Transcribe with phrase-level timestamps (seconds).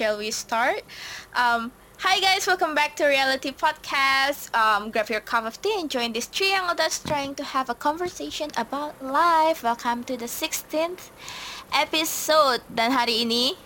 [0.00, 0.80] shall we start?
[1.36, 4.48] Um, hi guys, welcome back to Reality Podcast.
[4.56, 7.74] Um, grab your cup of tea and join this triangle that's trying to have a
[7.74, 9.62] conversation about life.
[9.62, 11.12] Welcome to the 16th
[11.76, 12.64] episode.
[12.72, 13.60] Dan hari ini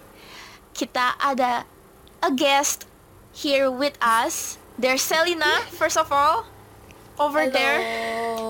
[0.75, 1.71] kita ada
[2.19, 2.91] a guest
[3.31, 4.59] here with us.
[4.75, 6.51] There's Selina, first of all,
[7.15, 7.79] over there.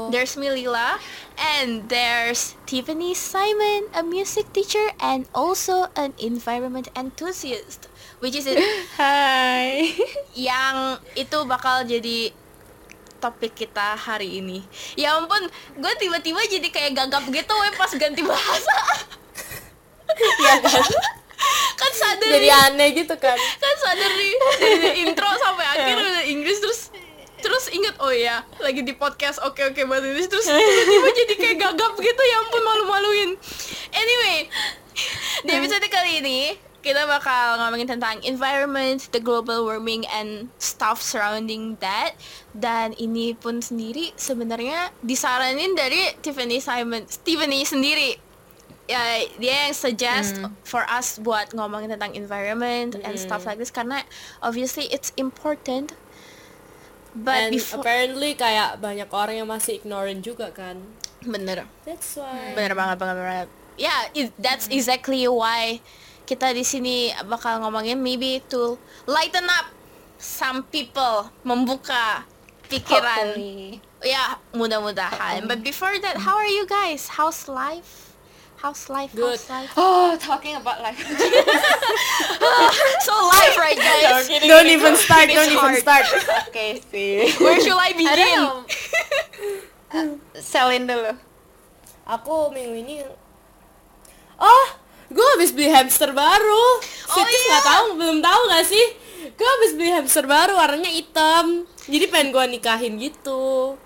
[0.08, 1.04] There's Milila
[1.38, 7.88] and there's Tiffany Simon, a music teacher and also an environment enthusiast,
[8.20, 8.58] which is it,
[8.98, 9.94] Hai.
[10.36, 12.30] yang itu bakal jadi
[13.18, 14.60] topik kita hari ini.
[15.00, 15.48] Ya ampun,
[15.80, 18.74] gue tiba-tiba jadi kayak gagap gitu we pas ganti bahasa.
[20.44, 20.84] ya kan?
[21.80, 23.36] kan sadar Jadi aneh gitu kan.
[23.36, 26.80] kan sadar nih dari intro sampai akhir udah Inggris terus
[27.44, 31.56] terus inget oh ya lagi di podcast oke oke bahasa Inggris terus tiba-tiba jadi kayak
[31.60, 33.30] gagap gitu ya ampun malu-maluin.
[33.92, 34.48] Anyway
[35.44, 41.80] di episode kali ini kita bakal ngomongin tentang environment, the global warming and stuff surrounding
[41.80, 42.12] that.
[42.52, 48.20] Dan ini pun sendiri sebenarnya disaranin dari Tiffany Simon Tiffany sendiri.
[48.84, 49.00] Ya
[49.40, 53.72] dia yang suggest for us buat ngomongin tentang environment and stuff like this.
[53.72, 54.04] Karena
[54.44, 55.96] obviously it's important
[57.14, 60.76] but And before apparently kayak banyak orang yang masih ignorant juga kan.
[61.24, 61.64] bener.
[61.88, 62.52] That's why.
[62.52, 63.48] bener banget banget banget.
[63.80, 65.80] Ya it- that's exactly why
[66.28, 68.76] kita di sini bakal ngomongin maybe to
[69.08, 69.72] lighten up
[70.20, 72.28] some people membuka
[72.68, 73.32] pikiran.
[73.32, 73.80] Hopefully.
[74.04, 75.48] ya mudah-mudahan.
[75.48, 77.16] But before that how are you guys?
[77.16, 78.03] How's life
[78.64, 79.36] how's life Good.
[79.36, 80.96] how's life Oh, talking about life.
[83.04, 85.84] so life right guys Don't even start, don't even hard.
[85.84, 86.08] start.
[86.48, 87.28] Oke sih.
[87.36, 88.64] where should I I don't begin know.
[90.40, 91.12] Selin dulu.
[92.04, 92.94] Aku minggu ini
[94.34, 94.66] Oh,
[95.08, 96.66] gue habis beli hamster baru.
[96.82, 97.48] Sitis iya.
[97.52, 98.86] nggak tahu, belum tahu nggak sih?
[99.30, 101.62] Gue habis beli hamster baru, warnanya hitam.
[101.86, 103.76] Jadi pengen gue nikahin gitu.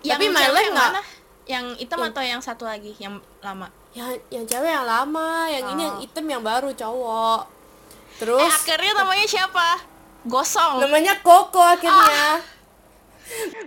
[0.00, 0.90] yang Tapi my life yang nggak.
[0.90, 1.02] mana
[1.44, 5.64] yang hitam Yang- atau yang satu lagi yang lama Yang yang cewek yang lama, yang
[5.68, 5.86] ini Oh.
[5.86, 7.40] yang hitam yang baru cowok.
[7.42, 9.68] eh Terus akhirnya namanya siapa
[10.24, 12.40] gosong namanya Koko akhirnya.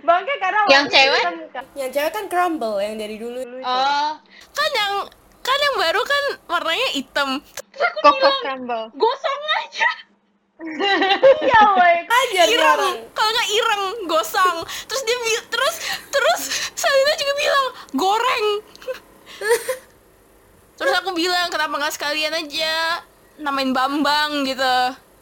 [0.00, 1.22] Bangke karena Yang cewek?
[1.50, 1.64] kan.
[1.74, 3.42] Yang cewek kan Crumble yang dari dulu.
[3.60, 4.10] Oh,
[4.50, 4.92] kan yang
[5.40, 7.38] kan yang baru kan warnanya hitam
[7.76, 8.90] Coco Crumble.
[8.92, 9.90] gosong aja
[11.38, 11.94] Iya woi.
[12.16, 12.96] Aja nih ireng orang.
[13.12, 15.16] kalau nggak ireng gosong terus dia
[15.46, 15.74] terus
[16.08, 16.40] terus
[16.72, 18.46] Salina juga bilang goreng
[20.76, 23.00] terus aku bilang kenapa nggak sekalian aja
[23.40, 24.76] namain Bambang gitu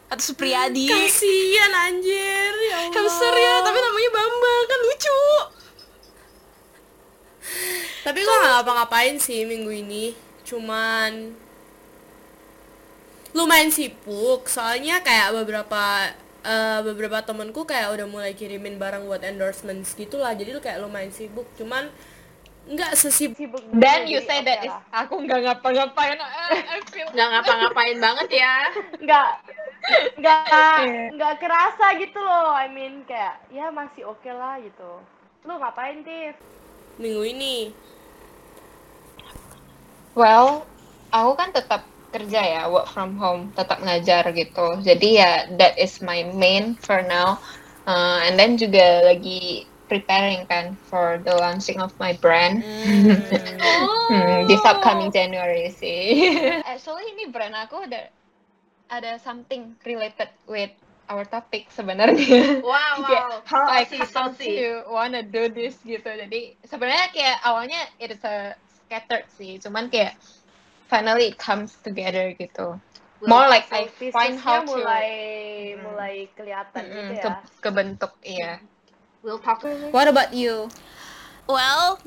[0.05, 2.93] atau Supriyadi Kasian anjir ya Allah.
[2.93, 5.21] hamster ya tapi namanya Bambang kan lucu
[8.05, 10.13] Tapi gua nggak ngapa-ngapain sih minggu ini.
[10.45, 11.33] Cuman
[13.33, 14.45] lumayan sibuk.
[14.45, 16.13] Soalnya kayak beberapa
[16.45, 20.37] eh, beberapa temenku kayak udah mulai kirimin barang buat endorsements gitu lah.
[20.37, 21.49] Jadi lu kayak lumayan sibuk.
[21.57, 21.89] Cuman
[22.65, 24.81] nggak sesibuk Sibuk Dan you say that is lah.
[25.05, 26.17] aku nggak ngapa-ngapain.
[26.89, 28.55] Feel nggak ngapa-ngapain banget ya
[28.97, 29.29] Nggak
[30.17, 30.77] nggak
[31.15, 32.57] nggak kerasa gitu loh.
[32.57, 34.97] I mean kayak ya masih oke lah gitu.
[35.45, 36.33] Lu ngapain Tiff?
[36.95, 37.55] minggu ini.
[40.15, 40.63] Well,
[41.11, 41.83] aku kan tetap
[42.15, 44.79] kerja ya, work from home, tetap ngajar gitu.
[44.79, 47.35] Jadi ya that is my main for now.
[47.83, 52.63] Uh, and then juga lagi preparing kan for the launching of my brand.
[54.07, 56.61] Hmm, this upcoming January sih.
[56.65, 58.09] Actually ini brand aku ada
[58.89, 60.71] ada something related with
[61.09, 62.61] our topic sebenarnya.
[62.61, 64.55] wow wow like Saucy, how saucy.
[64.57, 69.89] you wanna do this gitu jadi sebenarnya kayak awalnya it is a scattered sih cuman
[69.89, 70.17] kayak
[70.89, 72.77] finally it comes together gitu
[73.25, 75.07] more like I So, find how to mulai
[75.75, 75.83] Hmm.
[75.83, 77.43] mulai kelihatan Mm-mm, gitu ke, ya.
[77.63, 78.59] kebentuk iya
[79.25, 80.69] we'll talk What about you?
[81.45, 81.97] well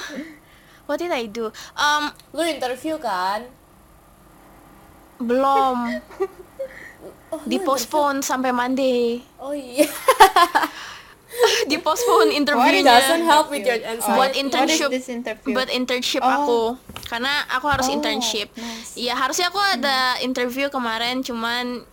[0.86, 3.46] what did I do um Lu interview kan?
[5.16, 5.76] belum
[7.30, 9.22] Oh, dipospon sampai Monday?
[9.38, 9.86] Oh iya.
[11.70, 14.18] dipospon It interviewnya doesn't help with your anxiety.
[14.18, 15.54] buat internship this interview?
[15.54, 16.28] buat internship Oh.
[16.28, 16.60] aku
[17.06, 18.98] karena aku harus Oh, internship nice.
[18.98, 21.86] Iya harusnya aku ada interview kemarin cuman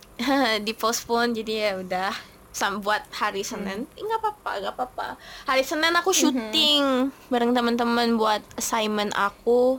[0.66, 2.10] dipospon jadi ya udah
[2.58, 3.86] sam buat hari Senin.
[3.94, 5.06] Eh, nggak apa-apa nggak apa-apa.
[5.46, 9.78] Hari Senin aku syuting bareng teman-teman buat assignment aku.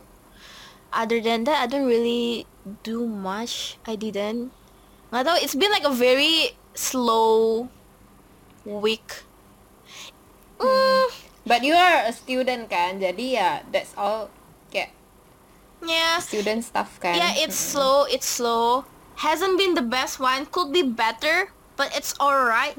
[0.96, 2.48] Other than that I don't really
[2.88, 3.76] do much.
[3.84, 4.56] I didn't.
[5.12, 7.68] Nggak tahu it's been like a very slow
[8.64, 9.28] week.
[10.60, 11.08] Mm,
[11.44, 14.32] But you are a student kan, jadi ya that's all
[14.72, 14.96] kayak
[15.84, 16.20] yeah.
[16.24, 17.16] student stuff kan.
[17.16, 18.88] Yeah, it's slow, it's slow.
[19.20, 20.48] hasn't been the best one.
[20.48, 22.76] Could be better but it's alright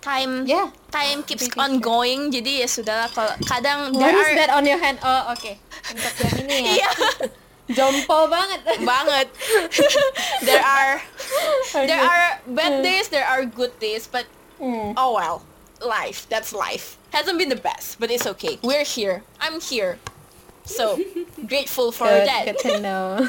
[0.00, 0.70] time Yeah.
[0.88, 1.84] time keeps Pretty on sure.
[1.84, 4.96] going jadi ya sudahlah kalau kadang What there is are that on your hand?
[5.02, 5.58] Oh, oke.
[5.90, 6.88] Untuk yang ini ya.
[6.88, 6.90] Iya,
[7.70, 8.66] Jompo banget.
[8.82, 9.30] banget
[10.48, 10.98] there are
[11.86, 14.26] there are bad days there are good days but
[14.60, 14.92] Hmm.
[14.92, 15.40] oh well
[15.80, 19.96] life that's life hasn't been the best but it's okay we're here i'm here
[20.68, 21.00] so
[21.48, 23.24] grateful for Good, that good to know.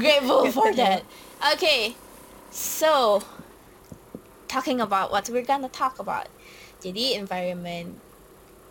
[0.00, 0.80] grateful for to know.
[0.80, 1.00] that
[1.52, 1.92] okay
[2.48, 3.20] so
[4.46, 6.30] talking about what we're gonna talk about.
[6.80, 7.98] Jadi environment.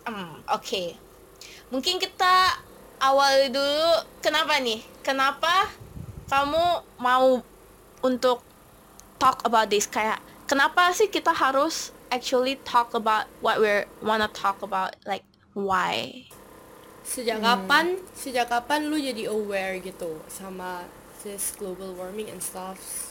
[0.06, 1.06] Um, oke
[1.70, 2.62] mungkin kita
[3.02, 4.80] awal dulu kenapa nih?
[5.02, 5.70] Kenapa
[6.30, 7.42] kamu mau
[8.02, 8.42] untuk
[9.18, 9.86] talk about this?
[9.86, 14.94] Kayak kenapa sih kita harus actually talk about what we wanna talk about?
[15.04, 16.26] Like why?
[17.06, 18.02] Sejak kapan?
[18.18, 20.86] Sejak kapan lu jadi aware gitu sama
[21.22, 23.10] this global warming and stuff?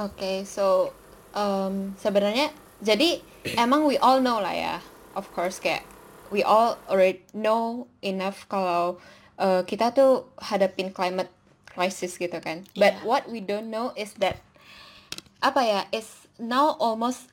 [0.00, 0.92] Oke, so
[1.32, 2.52] um, sebenarnya
[2.82, 3.20] jadi
[3.58, 4.74] emang we all know lah ya,
[5.14, 5.86] of course kayak
[6.32, 8.96] we all already know enough kalau
[9.36, 11.28] uh, kita tuh hadapin climate
[11.68, 12.64] crisis gitu kan.
[12.72, 13.04] But Yeah.
[13.04, 14.40] what we don't know is that
[15.44, 17.28] apa ya, is now almost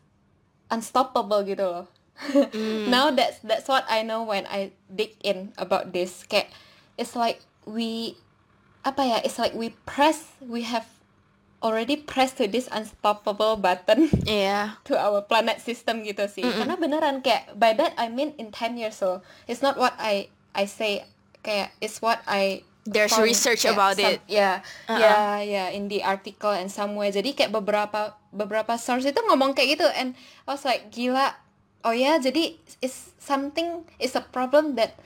[0.69, 1.87] unstoppable gitu loh.
[2.91, 6.27] now that's that's what I know when I dig in about this.
[6.27, 6.51] Kayak
[6.99, 8.19] it's like we
[8.83, 10.87] apa ya, it's like we press, we have
[11.59, 16.43] already pressed to this unstoppable button yeah to our planet system gitu sih.
[16.43, 20.31] Karena beneran kayak by that I mean in 10 years so it's not what I
[20.55, 21.03] I say
[21.39, 24.19] kayak it's what I There's found research kayak about some- it.
[24.25, 24.97] Yeah, Uh-uh.
[24.97, 27.11] yeah, yeah in the article and somewhere.
[27.11, 30.17] Jadi kayak beberapa beberapa source itu ngomong kayak gitu and
[30.47, 31.37] I was like gila.
[31.85, 34.97] Oh ya, jadi it's something it's a problem that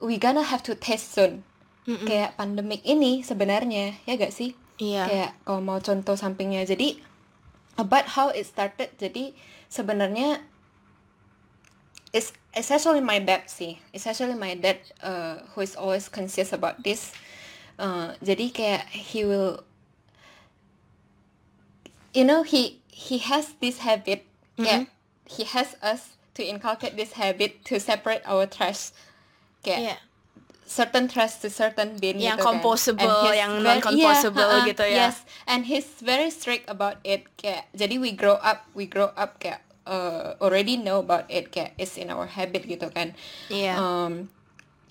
[0.00, 1.42] we gonna have to test soon.
[1.84, 4.54] Kayak pandemik ini sebenarnya ya gak sih?
[4.80, 5.04] Iya.
[5.06, 6.64] Kayak kalau mau contoh sampingnya.
[6.64, 6.98] Jadi
[7.76, 8.90] about how it started.
[8.96, 9.36] Jadi
[9.68, 10.40] sebenarnya
[12.10, 12.32] it's
[12.72, 13.78] actually my dad sih.
[13.92, 17.12] It's actually my dad uh, who is always conscious about this.
[17.76, 19.64] Uh, jadi kayak he will
[22.12, 24.26] you know he he has this habit
[24.60, 24.92] kayak
[25.24, 28.92] he has us to inculcate this habit to separate our trash
[29.64, 30.00] kayak yeah
[30.70, 32.46] certain trash to certain bin Yang gitu kan.
[32.46, 34.96] composable, he's yang very- non-composable yeah, gitu ya.
[35.10, 37.26] Yes, and he's very strict about it.
[37.34, 41.74] Kayak jadi we grow up, we grow up kayak uh, already know about it kayak
[41.74, 43.18] it's in our habit gitu kan.
[43.50, 43.74] Iya.
[43.74, 44.30] Um,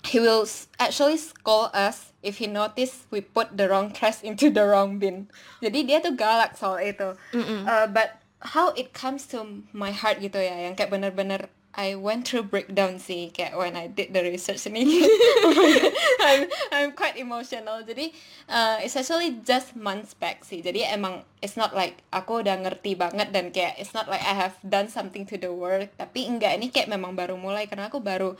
[0.04, 0.44] he will
[0.76, 5.32] actually scold us if he notice we put the wrong trash into the wrong bin.
[5.64, 7.16] Jadi dia tuh galak soal itu.
[7.32, 8.20] Uh, but
[8.52, 12.98] how it comes to my heart gitu ya, yang kayak bener-bener I went through breakdown
[12.98, 14.82] sih kayak when I did the research ini.
[16.26, 17.86] I'm I'm quite emotional.
[17.86, 18.10] Jadi
[18.50, 20.60] uh, it's actually just months back sih.
[20.60, 24.34] Jadi emang it's not like aku udah ngerti banget dan kayak it's not like I
[24.34, 25.86] have done something to the world.
[25.94, 28.34] Tapi enggak ini kayak memang baru mulai karena aku baru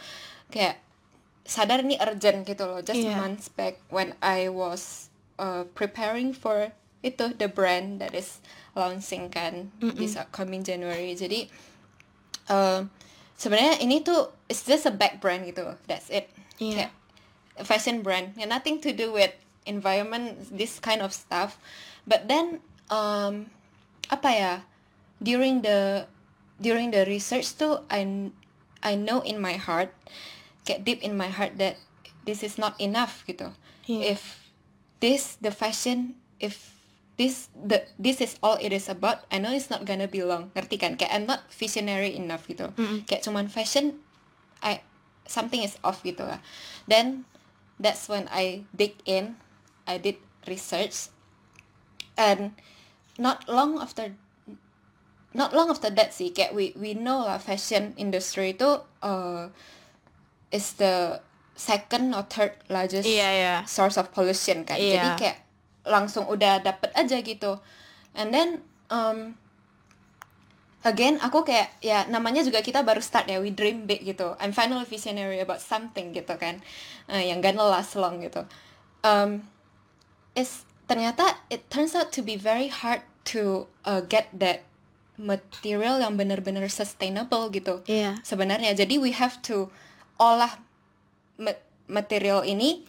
[0.51, 0.83] kayak
[1.47, 3.15] sadar ini urgent gitu loh just Iya.
[3.17, 8.45] months back when I was uh, preparing for itu the brand that is
[8.77, 11.49] launching kan this upcoming January jadi
[12.53, 12.85] uh,
[13.41, 15.73] sebenarnya ini tuh it's just a back brand gitu.
[15.89, 16.29] That's it.
[16.61, 16.93] Iya.
[16.93, 16.93] Kayak
[17.65, 18.37] fashion brand.
[18.37, 19.33] Yeah, nothing to do with
[19.65, 21.57] environment this kind of stuff.
[22.05, 22.61] But then
[22.93, 23.49] um,
[24.13, 24.53] apa ya
[25.25, 26.05] during the
[26.61, 28.29] during the research tuh I
[28.85, 29.97] I know in my heart
[30.69, 31.81] get deep in my heart that
[32.29, 33.57] this is not enough gitu.
[33.89, 34.15] Yeah.
[34.15, 34.53] if
[35.01, 36.80] this the fashion if
[37.21, 39.29] this the this is all it is about.
[39.29, 40.49] I know it's not gonna be long.
[40.57, 40.97] Ngerti kan?
[40.97, 42.73] Kayak I'm not visionary enough gitu.
[43.05, 44.01] Kayak cuman fashion
[44.65, 44.81] I
[45.29, 46.41] something is off gitu lah.
[46.89, 47.29] Then
[47.77, 49.37] that's when I dig in
[49.85, 50.17] I did
[50.49, 51.13] research
[52.17, 52.57] and
[53.21, 54.17] not long after
[55.37, 59.53] not long after that sih kayak we we know lah fashion industry itu uh,
[60.51, 61.21] is the
[61.55, 63.55] second or third largest Iya, iya.
[63.69, 64.81] source of pollution kan.
[64.81, 64.97] Iya.
[64.97, 65.39] jadi kayak
[65.85, 67.61] langsung udah dapet aja gitu.
[68.13, 68.61] And then
[68.93, 69.39] um,
[70.85, 74.37] again aku kayak ya namanya juga kita baru start ya we dream big gitu.
[74.41, 76.61] I'm finally visionary about something gitu kan.
[77.09, 78.45] Uh, yang gonna last long gitu.
[79.01, 79.49] Um,
[80.37, 83.01] is ternyata it turns out to be very hard
[83.33, 84.67] to uh, get that
[85.21, 87.85] material yang benar-benar sustainable gitu.
[87.85, 88.19] Iya.
[88.25, 88.73] sebenarnya.
[88.73, 89.69] Jadi we have to
[90.17, 90.61] olah
[91.37, 92.89] ma- material ini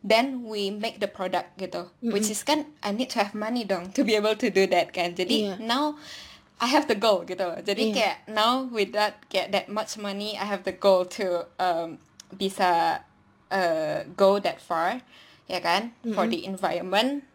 [0.00, 3.92] then we make the product gitu which is kan I need to have money dong
[3.92, 5.54] to be able to do that kan jadi Iya.
[5.60, 6.00] now
[6.56, 7.94] I have the goal gitu jadi Iya.
[7.94, 12.00] kayak now with that get that much money I have the goal to um,
[12.32, 13.02] bisa
[13.52, 15.04] uh, go that far
[15.50, 17.26] ya kan for the environment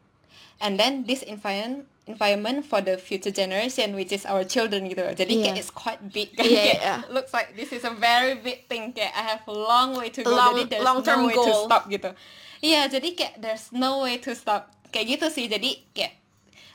[0.58, 5.02] and then this environment environment for the future generation which is our children gitu.
[5.18, 6.96] Jadi kayak it's quite big kan kayak iya.
[7.10, 10.22] looks like this is a very big thing kayak I have a long way to
[10.22, 11.66] go Long- jadi there's long-term no way to goal.
[11.66, 12.14] stop gitu.
[12.66, 14.74] Iya, jadi kayak there's no way to stop.
[14.90, 15.46] Kayak gitu sih.
[15.46, 16.18] Jadi kayak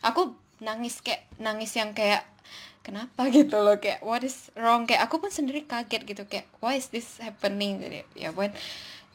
[0.07, 2.23] aku nangis kayak nangis yang kayak
[2.85, 6.77] kenapa gitu loh kayak what is wrong kayak aku pun sendiri kaget gitu kayak why
[6.77, 8.53] is this happening jadi ya when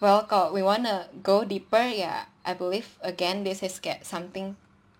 [0.01, 4.58] well kalau we wanna go deeper ya I believe again this is kayak something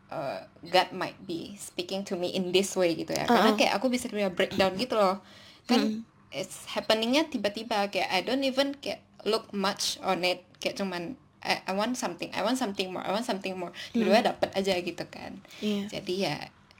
[0.10, 3.58] uh, God might be speaking to me in this way gitu ya karena Uh-uh.
[3.58, 5.22] kayak aku bisa tiba breakdown gitu loh
[5.65, 11.17] kan it's happeningnya tiba-tiba kayak I don't even kayak look much on it kayak cuman
[11.46, 13.72] I, I want something I want something more I want something more.
[13.94, 15.38] Tiba-tiba dapet aja gitu kan.
[15.62, 16.02] Iya.
[16.02, 16.38] jadi ya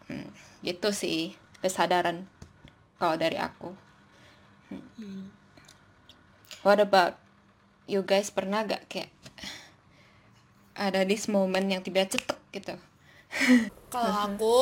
[0.10, 0.28] hmm,
[0.66, 2.26] gitu sih kesadaran
[2.98, 3.78] kalau dari aku.
[4.66, 5.30] Hmm.
[6.66, 7.22] what about
[7.86, 9.14] you guys pernah gak kayak
[10.74, 12.76] ada this moment yang tiba cetek gitu?
[13.94, 14.58] Kalau aku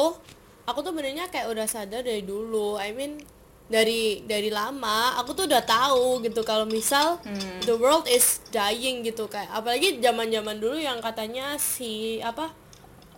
[0.67, 2.77] aku tuh benernya kayak udah sadar dari dulu.
[2.77, 3.23] I mean
[3.71, 7.17] dari dari lama aku tuh udah tahu gitu kalau misal
[7.63, 12.51] the world is dying gitu kayak apalagi zaman zaman dulu yang katanya si apa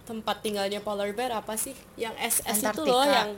[0.06, 1.74] tempat tinggalnya polar bear apa sih?
[1.98, 3.18] Yang es es itu loh Antartika.
[3.18, 3.30] yang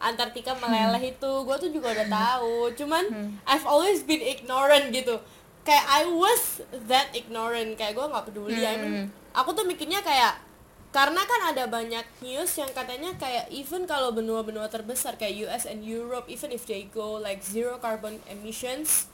[0.00, 2.72] Antartika meleleh itu gue tuh juga udah tahu.
[2.72, 3.04] Cuman
[3.44, 5.20] I've always been ignorant gitu.
[5.68, 8.64] Kayak I was that ignorant kayak gue nggak peduli.
[8.64, 10.40] I mean, aku tuh mikirnya kayak
[10.88, 15.84] karena kan ada banyak news yang katanya kayak even kalau benua-benua terbesar kayak US and
[15.84, 19.04] Europe even if they go like zero carbon emissions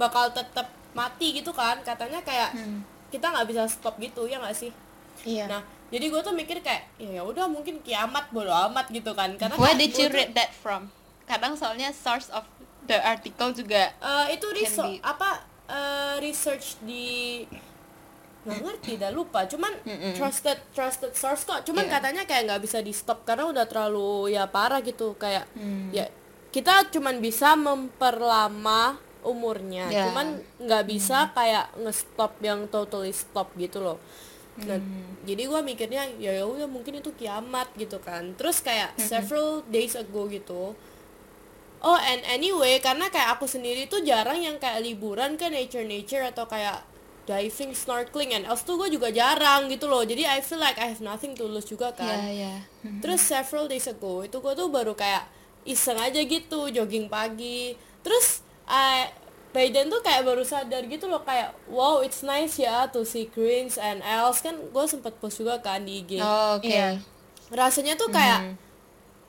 [0.00, 1.84] bakal tetap mati gitu kan?
[1.84, 2.56] Katanya kayak
[3.12, 4.72] kita nggak bisa stop gitu ya nggak sih?
[5.28, 5.52] Iya.
[5.52, 5.60] Nah
[5.92, 9.36] jadi gue tuh mikir kayak ya ya udah mungkin kiamat bodo amat gitu kan?
[9.36, 10.88] Karena where kayak did you read that from?
[11.28, 12.48] Kadang soalnya source of
[12.88, 17.44] the article juga Eh, itu research apa eh, research di
[18.48, 19.44] nggak ngerti dah lupa.
[19.44, 19.76] Cuman
[20.16, 21.60] trusted trusted source kok.
[21.62, 21.92] Cuman Iya.
[22.00, 25.12] katanya kayak nggak bisa di stop karena udah terlalu ya parah gitu.
[25.14, 25.44] Kayak
[25.92, 26.08] ya
[26.48, 29.92] kita cuman bisa memperlama umurnya.
[29.92, 30.08] Ya.
[30.08, 34.00] cuman nggak bisa kayak nge-stop yang totally stop gitu loh.
[34.58, 34.80] Nah
[35.22, 38.32] jadi gua mikirnya ya ya udah mungkin itu kiamat gitu kan.
[38.34, 40.72] Terus kayak several days ago gitu.
[41.78, 46.26] Oh and anyway karena kayak aku sendiri tuh jarang yang kayak liburan ke nature nature
[46.26, 46.82] atau kayak
[47.28, 50.00] diving snorkeling and else tuh gue juga jarang gitu loh.
[50.00, 52.16] Jadi I feel like I have nothing to lose juga kan.
[52.32, 52.54] Ya ya
[53.04, 55.28] terus several days ago itu gue tuh baru kayak
[55.68, 57.76] iseng aja gitu jogging pagi.
[58.00, 59.12] Terus I
[59.52, 63.28] by then tuh kayak baru sadar gitu loh kayak wow it's nice ya to see
[63.28, 64.40] greens and else.
[64.40, 66.64] Kan gue sempet post juga kan di IG oh, oke.
[66.64, 66.96] Iya.
[67.48, 68.60] rasanya tuh kayak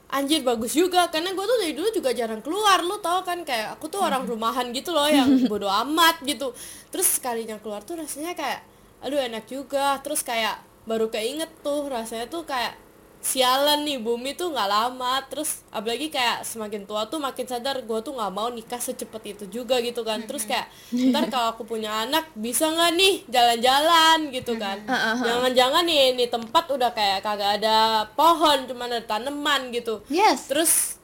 [0.10, 1.08] anjir bagus juga.
[1.14, 3.46] Karena gue tuh dari dulu juga jarang keluar lu tau kan?
[3.46, 6.52] Kayak aku tuh orang rumahan gitu loh yang bodo amat gitu.
[6.90, 8.66] Terus sekalinya keluar tuh rasanya kayak
[9.06, 10.02] aduh enak juga.
[10.02, 12.74] Terus kayak baru keinget tuh rasanya tuh kayak
[13.20, 18.00] sialan nih bumi tuh nggak lama terus apalagi kayak semakin tua tuh makin sadar gue
[18.00, 20.24] tuh nggak mau nikah secepat itu juga gitu kan.
[20.24, 20.72] Terus kayak
[21.12, 24.18] ntar kalau aku punya anak bisa nggak nih jalan-jalan?
[24.32, 24.80] gitu kan.
[25.20, 30.00] Jangan-jangan nih nih tempat udah kayak kagak ada pohon cuma ada tanaman gitu.
[30.08, 30.48] Yes.
[30.48, 30.96] Terus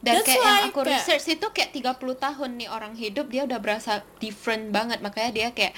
[0.00, 3.26] dan That's kayak yang why aku kayak- research itu kayak 30 tahun nih orang hidup
[3.26, 5.02] dia udah berasa different banget.
[5.02, 5.74] Makanya dia kayak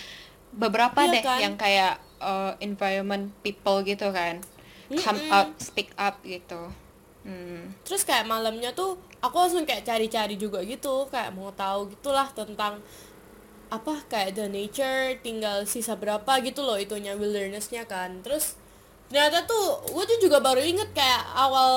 [0.53, 1.39] beberapa Iya deh kan?
[1.41, 4.45] yang kayak uh, environment people gitu kan
[4.97, 6.73] come out speak up gitu
[7.29, 7.77] hmm.
[7.85, 12.81] terus kayak malamnya tuh aku langsung kayak cari-cari juga gitu kayak mau tahu gitulah tentang
[13.69, 18.57] apa kayak the nature tinggal sisa berapa gitu loh itunya wildernessnya kan terus
[19.09, 21.73] ternyata tuh gue tuh juga baru inget kayak awal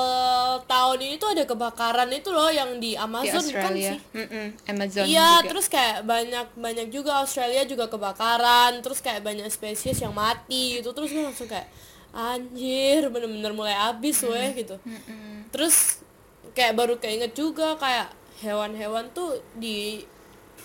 [0.68, 4.46] tahun ini tuh ada kebakaran itu loh yang di di Amazon kan Australia sih Mm-mm,
[4.68, 5.48] Amazon Iya, juga.
[5.48, 10.92] terus kayak banyak banyak juga Australia juga kebakaran, terus kayak banyak spesies yang mati gitu.
[10.92, 11.72] Terus gue langsung kayak
[12.12, 14.76] anjir, bener-bener mulai habis weh gitu.
[15.48, 16.04] Terus
[16.52, 18.12] kayak baru keinget juga kayak
[18.44, 20.04] hewan-hewan tuh di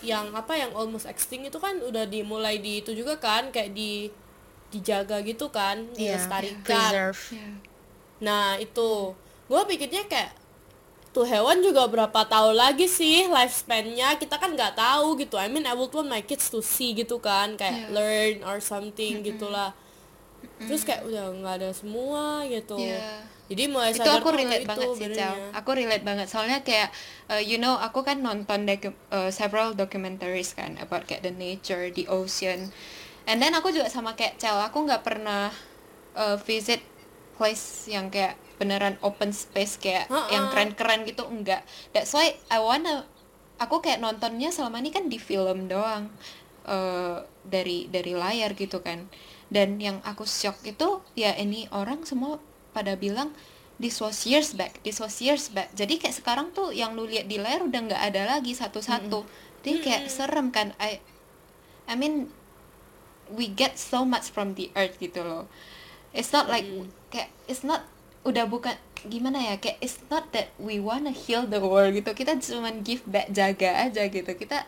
[0.03, 4.11] yang apa yang almost extinct itu kan udah dimulai di itu juga kan kayak di
[4.67, 6.61] dijaga gitu kan, dilestarikan.
[6.63, 7.49] preserve Iya.
[8.21, 9.15] Nah itu
[9.47, 10.35] gue pikirnya kayak
[11.15, 15.39] tuh hewan juga berapa tahun lagi sih lifespan-nya kita kan nggak tahu gitu.
[15.39, 19.23] I mean I would want my kids to see gitu kan kayak learn or something
[19.23, 19.71] gitulah.
[20.57, 22.77] Terus kayak udah nggak ada semua gitu.
[22.77, 23.37] Iya.
[23.47, 26.91] Jadi mulai itu sadar aku relate itu banget sih Cal aku relate banget soalnya kayak
[27.31, 31.87] uh, you know aku kan nonton docu- uh, several documentaries kan about kayak the nature
[31.95, 32.75] the ocean
[33.23, 35.47] and then aku juga sama kayak Cal aku nggak pernah
[36.19, 36.83] uh, visit
[37.39, 40.27] place yang kayak beneran open space kayak Ha-ha.
[40.27, 41.63] yang keren-keren gitu enggak
[41.95, 43.07] that's why I wanna
[43.63, 46.11] aku kayak nontonnya selama ini kan di film doang
[46.67, 49.07] uh, dari dari layar gitu kan
[49.47, 52.39] dan yang aku shock itu ya ini orang semua
[52.75, 53.31] pada bilang
[53.79, 55.71] this was years back this was years back.
[55.73, 59.23] Jadi kayak sekarang tuh yang lu lihat di layar udah nggak ada lagi satu-satu.
[59.63, 60.99] Jadi kayak serem kan I
[61.87, 62.31] I mean
[63.31, 65.47] we get so much from the earth gitu loh.
[66.11, 66.67] It's not like
[67.11, 67.87] kayak it's not
[68.27, 68.75] udah bukan
[69.07, 72.11] gimana ya kayak it's not that we wanna heal the world gitu.
[72.11, 74.31] Kita cuman give back jaga aja gitu.
[74.35, 74.67] Kita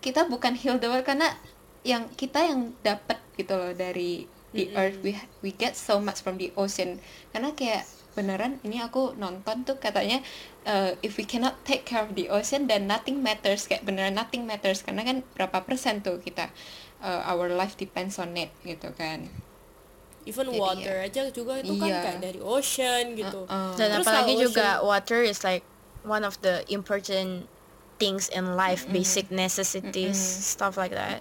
[0.00, 1.36] kita bukan heal the world karena
[1.80, 6.36] yang kita yang dapat gitu loh dari the earth we we get so much from
[6.36, 7.00] the ocean.
[7.32, 7.86] Karena kayak
[8.18, 10.18] beneran ini aku nonton tuh katanya
[10.66, 13.64] uh, if we cannot take care of the ocean then nothing matters.
[13.64, 14.82] Kayak beneran nothing matters.
[14.84, 16.50] Karena kan berapa persen tuh kita
[17.00, 19.30] uh, our life depends on it gitu kan.
[20.28, 22.00] Even Jadi water aja juga itu kan Iya.
[22.04, 23.48] kayak dari ocean gitu.
[23.48, 25.64] Uh, Dan Terus apalagi kalau juga ocean- water is like
[26.04, 27.48] one of the important
[28.00, 31.20] things in life, basic necessities, stuff like that.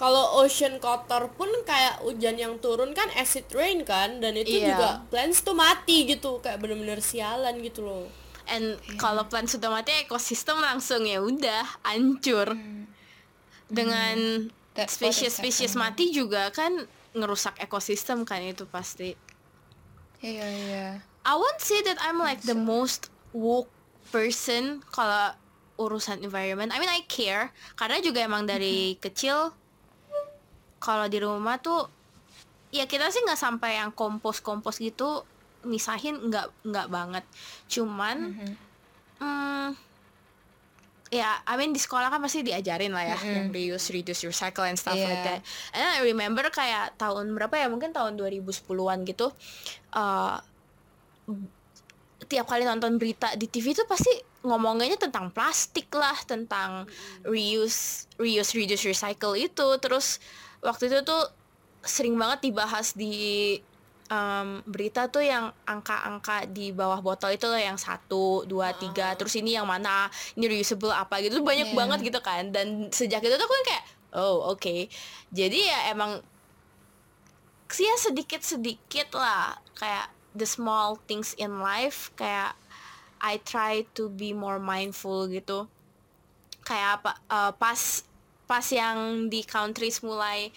[0.00, 4.72] kalau ocean kotor pun kayak hujan yang turun kan acid rain kan dan itu Iya.
[4.72, 8.08] juga plants tuh mati gitu kayak bener-bener sialan gitu loh.
[8.48, 12.56] And kalau plant sudah mati, ekosistem langsung ya udah hancur.
[13.68, 19.14] Dengan That's what is spesies-spesies mati juga kan ngerusak ekosistem kan itu pasti.
[20.24, 20.86] iya iya.
[21.22, 23.68] I won't say that I'm like the most woke
[24.08, 24.80] person.
[24.90, 25.36] Kalau
[25.80, 26.68] urusan environment.
[26.68, 29.48] I mean I care karena juga emang dari kecil
[30.76, 31.88] kalau di rumah tuh
[32.70, 35.24] ya kita sih nggak sampai yang kompos-kompos gitu
[35.64, 37.24] misahin nggak nggak banget.
[37.66, 38.16] Cuman
[39.18, 39.68] hmm,
[41.10, 44.78] ya I mean di sekolah kan pasti diajarin lah ya yang reuse, reduce, recycle and
[44.78, 45.26] stuff like Iya.
[45.26, 45.40] that.
[45.74, 49.28] And then I remember kayak tahun berapa ya mungkin tahun 2010-an gitu
[49.92, 50.38] uh,
[52.24, 54.10] tiap kali nonton berita di TV itu pasti
[54.40, 56.88] ngomonginnya tentang plastik lah, tentang
[57.24, 59.68] reuse, reuse, reduce, recycle itu.
[59.80, 60.16] Terus
[60.64, 61.28] waktu itu tuh
[61.84, 63.56] sering banget dibahas di
[64.10, 69.12] um, berita tuh yang angka-angka di bawah botol itu loh yang satu, dua, tiga.
[69.16, 70.08] Terus ini yang mana?
[70.36, 71.40] Ini reusable apa gitu?
[71.40, 71.76] Banyak Iya.
[71.76, 72.48] banget gitu kan.
[72.52, 73.84] Dan sejak itu tuh aku kayak,
[74.16, 74.88] oh oke.
[75.32, 76.20] Jadi ya emang
[77.70, 82.58] sih ya sedikit-sedikit lah kayak the small things in life kayak
[83.20, 85.68] I try to be more mindful gitu.
[86.60, 87.80] Kayak apa eh, pas
[88.44, 90.50] pas yang di countries mulai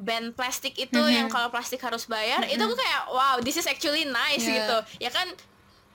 [0.00, 4.02] ban plastik itu yang kalau plastik harus bayar itu aku kayak wow this is actually
[4.02, 4.64] nice Yeah.
[4.64, 4.76] gitu.
[4.98, 5.28] Ya kan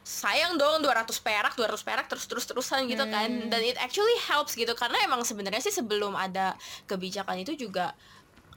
[0.07, 3.27] sayang dong 200 perak 200 perak terus terus terusan gitu kan.
[3.49, 7.91] Dan it actually helps gitu karena emang sebenarnya sih sebelum ada kebijakan itu juga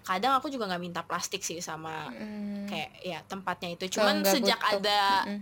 [0.00, 2.08] kadang aku juga nggak minta plastik sih sama
[2.70, 3.98] kayak ya tempatnya itu.
[3.98, 4.78] Cuman sejak butuh.
[4.78, 5.38] ada Mm-mm.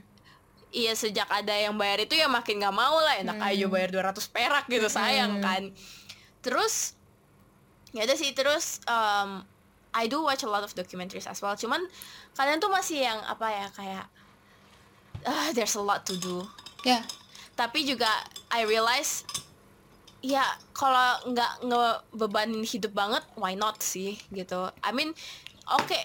[0.68, 3.20] Iya sejak ada yang bayar itu ya makin nggak mau lah.
[3.20, 5.72] Enak aja bayar 200 perak gitu sayang kan.
[6.44, 6.96] Terus
[7.96, 9.44] ya udah sih terus um,
[9.96, 11.56] I do watch a lot of documentaries as well.
[11.56, 11.80] Cuman
[12.36, 14.06] kalian tuh masih yang apa ya kayak
[15.24, 16.44] ah there's a lot to do.
[16.84, 17.02] Ya.
[17.56, 18.08] Tapi juga
[18.52, 19.24] I realize
[20.20, 24.68] ya kalau nggak ngebebanin hidup banget why not sih gitu.
[24.84, 25.16] I mean
[25.72, 25.98] oke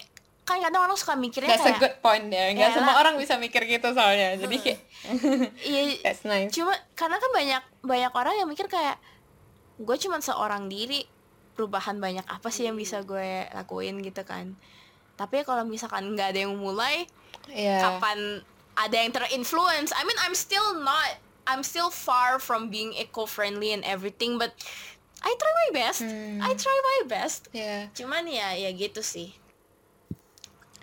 [0.44, 2.52] kan kadang orang suka mikirnya that's a kayak good point ya.
[2.52, 4.36] Nggak semua orang bisa mikir gitu soalnya.
[4.36, 4.80] Jadi kayak
[5.72, 6.52] iya that's nice.
[6.52, 9.00] cuma karena kan banyak banyak orang yang mikir kayak
[9.80, 11.08] gue cuma seorang diri
[11.56, 14.04] perubahan banyak apa sih yang bisa gue lakuin?
[14.04, 14.52] gitu kan.
[15.16, 17.08] Tapi kalau misalkan nggak ada yang mulai
[17.48, 18.44] ya kapan
[18.76, 19.96] ada yang terinfluence?
[19.96, 24.52] I mean I'm still not I'm still far from being eco-friendly and everything but
[25.24, 26.04] I try my best.
[26.44, 27.48] I try my best.
[27.56, 29.32] Ya cuman ya ya gitu sih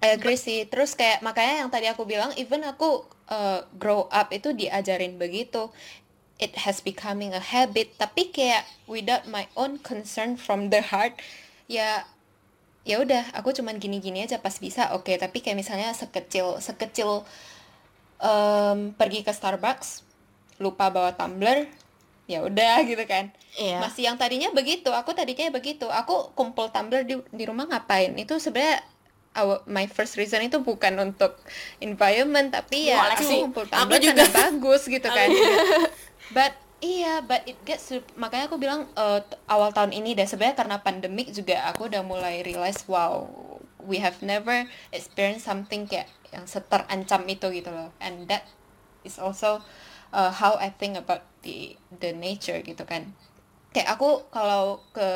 [0.02, 0.66] I agree sih.
[0.66, 5.70] Terus kayak makanya yang tadi aku bilang, even aku uh, grow up itu diajarin begitu.
[6.42, 7.94] It has becoming a habit.
[8.02, 11.14] Tapi kayak without my own concern from the heart,
[11.70, 12.10] ya
[12.82, 17.22] ya udah aku cuman gini-gini aja pas bisa oke tapi kayak misalnya sekecil sekecil
[18.22, 20.02] em, pergi ke Starbucks
[20.62, 21.70] lupa bawa tumbler
[22.26, 23.84] ya udah gitu kan Iya.
[23.84, 28.40] masih yang tadinya begitu aku tadinya begitu aku kumpul tumbler di di rumah ngapain itu
[28.40, 28.80] sebenarnya
[29.32, 31.40] our- my first reason itu bukan untuk
[31.80, 34.24] environment tapi ya aku Aku juga.
[34.28, 35.28] bagus gitu kan.
[36.36, 38.88] But iya but it gets makanya aku bilang
[39.22, 43.28] t- awal tahun ini deh sebenarnya karena pandemik juga aku udah mulai realize wow
[43.84, 47.92] we have never experienced something kayak yang seterancam itu gitu loh.
[48.00, 48.48] And that
[49.04, 49.60] is also
[50.10, 53.12] uh, how I think about the the nature gitu kan.
[53.72, 55.08] Kayak aku kalau ke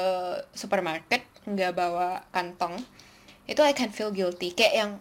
[0.51, 2.75] supermarket nggak bawa kantong
[3.45, 4.91] itu I can feel guilty kayak yang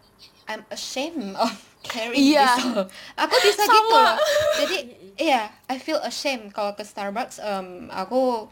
[0.45, 1.53] I'm ashamed of
[1.85, 2.49] carrying Iya.
[2.49, 2.87] this all.
[3.19, 4.17] aku bisa gitu loh
[4.59, 4.77] jadi
[5.17, 8.49] iya I feel ashamed kalau ke Starbucks em, aku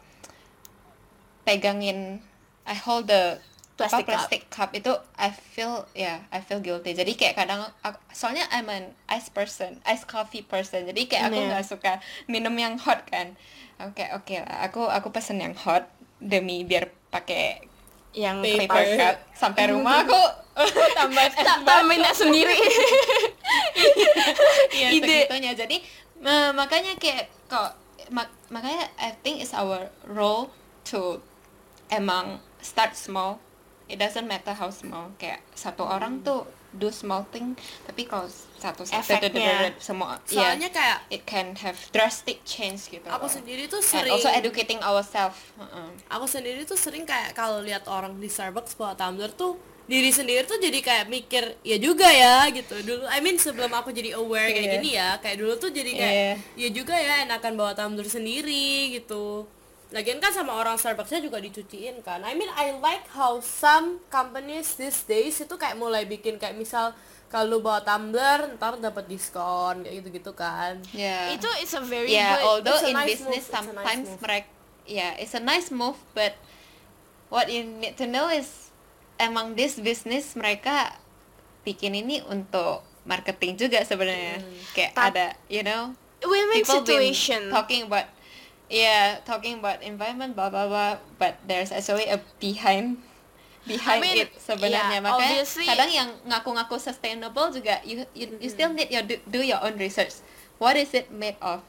[1.43, 2.23] pegangin
[2.65, 3.41] I hold the
[3.73, 4.13] Plastic cup.
[4.15, 8.45] plastic cup itu I feel ya yeah, I feel guilty jadi kayak kadang aku, soalnya
[8.53, 11.49] I'm an ice person ice coffee person jadi kayak aku Yeah.
[11.51, 11.93] nggak suka
[12.29, 13.33] minum yang hot kan
[13.81, 15.89] oke oke lah aku aku pesen yang hot
[16.21, 17.65] demi biar pakai
[18.13, 18.69] yang Paper.
[18.69, 20.21] paper cup sampai rumah aku
[20.93, 22.59] tambahin es tambahin sendiri
[24.73, 25.07] Iya, Ide.
[25.29, 25.53] segitunya.
[25.53, 25.77] Jadi
[26.23, 27.77] eh, makanya kayak kok
[28.11, 30.53] mak- makanya I think it's our role
[30.89, 31.21] to
[31.89, 33.41] emang start small.
[33.89, 35.13] It doesn't matter how small.
[35.17, 37.53] Kayak satu orang tuh do small thing,
[37.85, 38.25] tapi kalau
[38.57, 39.75] satu satu Efeknya.
[39.77, 43.03] semua soalnya yeah, kayak it can have drastic change gitu.
[43.05, 43.33] aku loh.
[43.33, 45.37] sendiri tuh And sering also educating ourselves.
[45.59, 45.89] Heeh.
[46.09, 50.47] aku sendiri tuh sering kayak kalau lihat orang di Starbucks bawa tumbler tuh diri sendiri
[50.47, 54.49] tuh jadi kayak mikir ya juga ya gitu dulu I mean sebelum aku jadi aware
[54.49, 54.75] kayak Iya.
[54.79, 56.35] gini ya kayak dulu tuh jadi kayak Iya.
[56.55, 59.43] ya juga ya enakan bawa tumbler sendiri gitu
[59.93, 64.73] lagian kan sama orang Starbucksnya juga dicuciin kan I mean I like how some companies
[64.75, 66.97] these days itu kayak mulai bikin kayak misal
[67.29, 71.33] kalau bawa tumbler ntar dapat diskon kayak gitu gitu kan Yeah.
[71.33, 73.57] itu is a very yeah, good although it's a in nice business move, it's nice
[73.69, 74.21] sometimes move.
[74.21, 74.49] mereka
[74.85, 76.33] yeah, it's a nice move but
[77.29, 78.73] what you need to know is
[79.17, 80.97] emang this business mereka
[81.63, 84.43] bikin ini untuk marketing juga sebenarnya.
[84.75, 88.07] Kayak Tap- ada you know win-win people been situation talking about
[88.73, 90.97] yeah, talking about environment blah blah blah.
[91.21, 93.05] But there's actually a behind
[93.69, 94.99] behind I mean, it sebenarnya.
[94.99, 99.21] yeah, makanya obviously- kadang yang ngaku-ngaku sustainable juga you you, you still need your do,
[99.29, 100.25] do your own research.
[100.57, 101.61] What is it made of?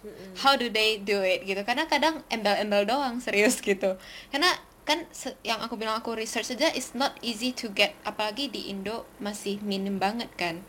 [0.46, 1.50] How do they do it?
[1.50, 1.66] Gitu.
[1.66, 3.98] Karena kadang embel-embel doang serius gitu.
[4.30, 4.54] Karena
[4.86, 5.10] kan
[5.42, 9.60] yang aku bilang aku research aja is not easy to get apalagi di Indo masih
[9.66, 10.62] minim banget kan.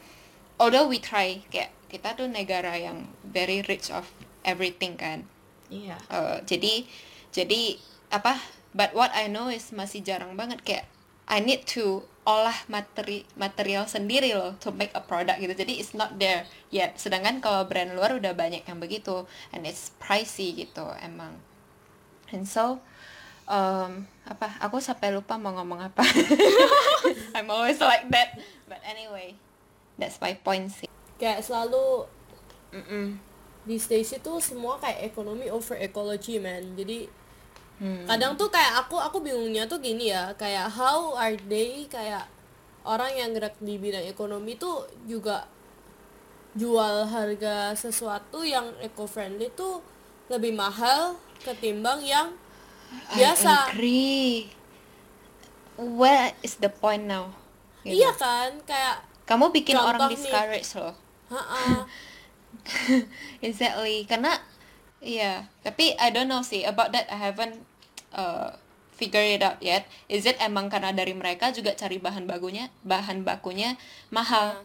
[0.57, 4.09] Although we try kayak kita tuh negara yang very rich of
[4.43, 5.29] everything kan
[5.69, 5.97] iya.
[6.13, 6.85] Uh, jadi
[7.35, 7.79] jadi
[8.13, 8.39] apa
[8.77, 10.87] but what I know is masih jarang banget kayak
[11.25, 15.53] I need to olah materi material sendiri loh to make a product gitu.
[15.53, 16.97] Jadi it's not there yet.
[16.97, 21.37] Sedangkan kalau brand luar udah banyak yang begitu and it's pricey gitu emang.
[22.33, 22.81] And so
[23.49, 26.05] um, apa aku sampai lupa mau ngomong apa.
[27.37, 28.41] I'm always like that.
[28.69, 29.37] But anyway
[30.01, 30.89] that's my point sih.
[31.21, 32.09] Kayak selalu
[32.73, 33.21] Mm-mm.
[33.65, 37.09] Di days itu semua kayak ekonomi over ecology man jadi
[37.75, 38.07] Hmm.
[38.07, 42.23] kadang tuh kayak aku aku bingungnya tuh gini ya kayak how are they kayak
[42.87, 45.43] orang yang gerak di bidang ekonomi tuh juga
[46.55, 49.83] jual harga sesuatu yang eco friendly tuh
[50.31, 52.31] lebih mahal ketimbang yang
[53.11, 54.55] I biasa agree
[55.75, 57.35] where is the point now
[57.83, 58.01] Gitu.
[58.01, 60.15] iya kan kayak kamu bikin orang nih.
[60.15, 60.95] discourage loh
[61.29, 61.83] ha
[63.47, 64.09] exactly.
[64.09, 64.41] Karena
[65.05, 67.61] iya tapi I don't know sih about that I haven't
[68.17, 68.57] uh,
[68.95, 69.85] figure it out yet.
[70.09, 73.77] Is it emang karena dari mereka juga cari bahan bakunya bahan bakunya
[74.09, 74.65] mahal?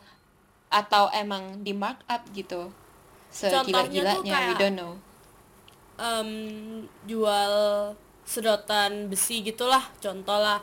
[0.69, 2.69] Atau emang di markup gitu?
[3.33, 4.93] Segila-gilanya we don't know.
[5.99, 6.31] em,
[7.03, 7.53] jual
[8.23, 10.61] sedotan besi gitulah contoh lah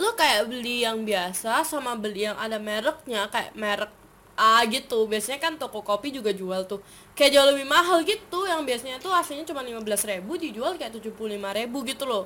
[0.00, 3.92] lu kayak beli yang biasa sama beli yang ada mereknya kayak merek
[4.36, 5.04] A gitu.
[5.06, 6.80] Biasanya kan toko kopi juga jual tuh.
[7.12, 8.44] Kayak jauh lebih mahal gitu.
[8.48, 12.24] Yang biasanya tuh aslinya cuma 15.000 ribu dijual kayak 75.000 ribu gitu loh.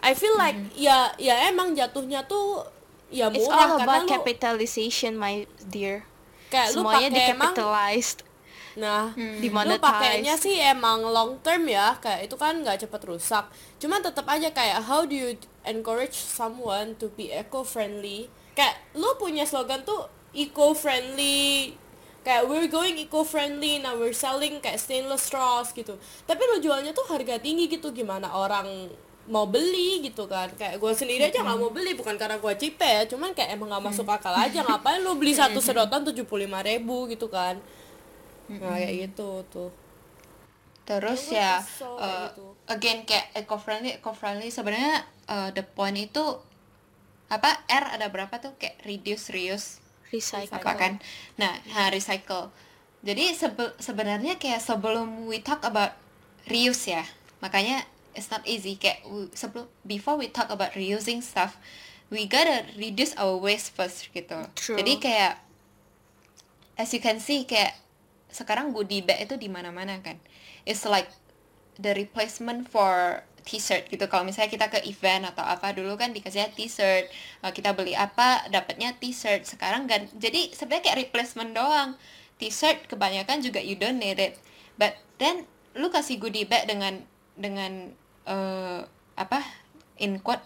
[0.00, 2.64] I feel like ya ya emang jatuhnya tuh
[3.12, 6.08] ya it's murah all karena about lu capitalization my dear.
[6.48, 8.18] Kayak lu semuanya pakai emang dicapitalized
[8.78, 9.42] Nah, Hmm.
[9.42, 13.44] lu pakainya sih emang long term ya, kayak itu kan nggak cepet rusak.
[13.82, 15.34] Cuman tetap aja kayak how do you
[15.66, 18.30] encourage someone to be eco friendly?
[18.54, 21.74] Kayak lu punya slogan tuh eco friendly
[22.20, 25.96] kayak we're going eco friendly now we're selling kayak stainless straws gitu.
[26.28, 28.92] Tapi lu jualnya tuh harga tinggi gitu gimana orang
[29.30, 30.52] mau beli gitu kan.
[30.54, 33.72] Kayak gue sendiri aja nggak mau beli bukan karena gue cipe ya cuman kayak emang
[33.72, 34.60] nggak masuk akal aja.
[34.62, 37.56] Ngapain lu beli satu sedotan tujuh ribu gitu kan?
[38.52, 39.70] Nah kayak gitu tuh.
[40.84, 42.46] Terus ya kesel kayak uh, gitu.
[42.66, 46.22] again kayak eco friendly eco friendly sebenarnya uh, the point itu
[47.30, 48.58] apa R ada berapa tuh?
[48.58, 50.58] Kayak reduce reuse recycle.
[50.58, 50.92] Apa kan
[51.40, 52.50] nah ha, recycle.
[53.00, 55.96] Jadi sebe- sebenarnya kayak sebelum we talk about
[56.50, 57.06] reuse ya
[57.40, 58.76] makanya it's not easy.
[58.76, 61.56] Kayak sebelum before we talk about reusing stuff
[62.10, 64.44] we gotta reduce our waste first gitu.
[64.58, 64.76] True.
[64.76, 65.34] jadi kayak
[66.76, 67.78] as you can see kayak
[68.30, 70.18] sekarang goodie bag itu di mana-mana kan.
[70.66, 71.10] It's like
[71.80, 74.04] the replacement for t-shirt gitu.
[74.06, 77.08] Kalau misalnya kita ke event atau apa dulu kan dikasihnya t-shirt.
[77.40, 79.48] Uh, kita beli apa dapatnya t-shirt.
[79.48, 81.96] Sekarang kan jadi sebenarnya kayak replacement doang.
[82.40, 84.40] T-shirt kebanyakan juga you don't need it.
[84.80, 85.44] But then
[85.76, 87.04] lu kasih goodie bag dengan
[87.38, 87.94] dengan
[88.26, 88.84] uh,
[89.16, 89.44] apa
[90.00, 90.42] in quote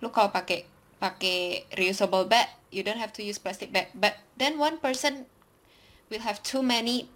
[0.00, 0.64] lu kalau pakai
[0.98, 3.92] pakai reusable bag you don't have to use plastic bag.
[3.92, 5.28] But then one person
[6.08, 7.12] will have too many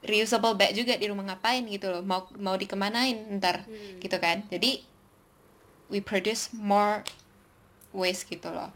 [0.00, 2.02] reusable bag juga di rumah ngapain gitu loh.
[2.04, 3.64] Mau mau dikemanain ntar
[4.00, 4.44] gitu kan.
[4.48, 4.80] Jadi
[5.92, 7.04] we produce more
[7.92, 8.72] waste gitu loh.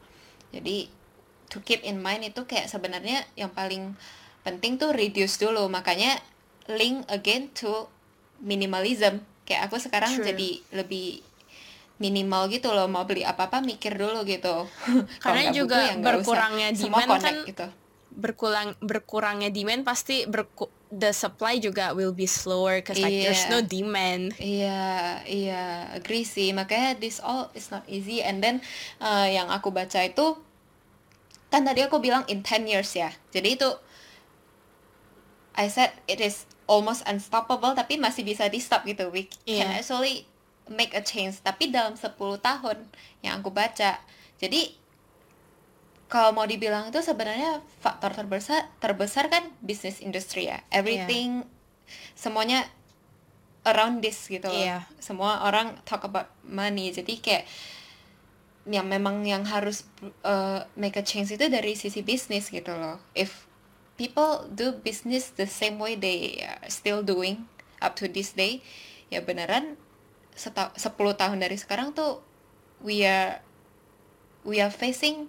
[0.52, 0.90] Jadi
[1.48, 3.96] to keep in mind itu kayak sebenarnya yang paling
[4.44, 5.64] penting tuh reduce dulu.
[5.72, 6.20] Makanya
[6.68, 7.88] link again to
[8.44, 9.24] minimalism.
[9.48, 10.24] Kayak aku sekarang True.
[10.28, 11.24] jadi lebih
[11.96, 12.84] minimal gitu loh.
[12.84, 14.68] Mau beli apa-apa mikir dulu gitu.
[15.24, 16.04] Karena juga butuh ya usah.
[16.04, 17.68] berkurangnya Semua demand connect kan gitu
[18.14, 23.50] berkurang berkurangnya demand pasti berku, the supply juga will be slower cause like there's Iya.
[23.50, 24.24] no demand.
[24.38, 24.82] Iya,
[25.26, 26.54] iya, agree sih.
[26.54, 28.22] Makanya this all is not easy.
[28.22, 28.62] And then
[28.98, 30.38] uh, yang aku baca itu
[31.50, 33.10] kan tadi aku bilang in 10 years ya.
[33.30, 33.70] Jadi itu
[35.54, 39.10] I said it is almost unstoppable tapi masih bisa di stop gitu.
[39.10, 39.82] We can Iya.
[39.82, 40.26] actually
[40.70, 41.42] make a change.
[41.42, 42.78] Tapi dalam 10 tahun
[43.22, 43.98] yang aku baca.
[44.38, 44.74] Jadi
[46.14, 50.62] kalau mau dibilang itu sebenarnya faktor terbesar terbesar kan bisnis industri ya.
[50.70, 51.42] Everything
[52.14, 52.70] semuanya
[53.66, 54.54] around this gitu loh.
[54.54, 54.86] Iya.
[55.02, 56.94] Semua orang talk about money.
[56.94, 57.50] Jadi kayak
[58.70, 59.90] yang memang yang harus
[60.22, 63.02] uh, make a change itu dari sisi bisnis gitu loh.
[63.18, 63.50] If
[63.98, 67.50] people do business the same way they are still doing
[67.82, 68.62] up to this day,
[69.10, 69.74] ya beneran
[70.38, 72.22] seta 10 tahun dari sekarang tuh
[72.78, 73.42] we are
[74.46, 75.26] we are facing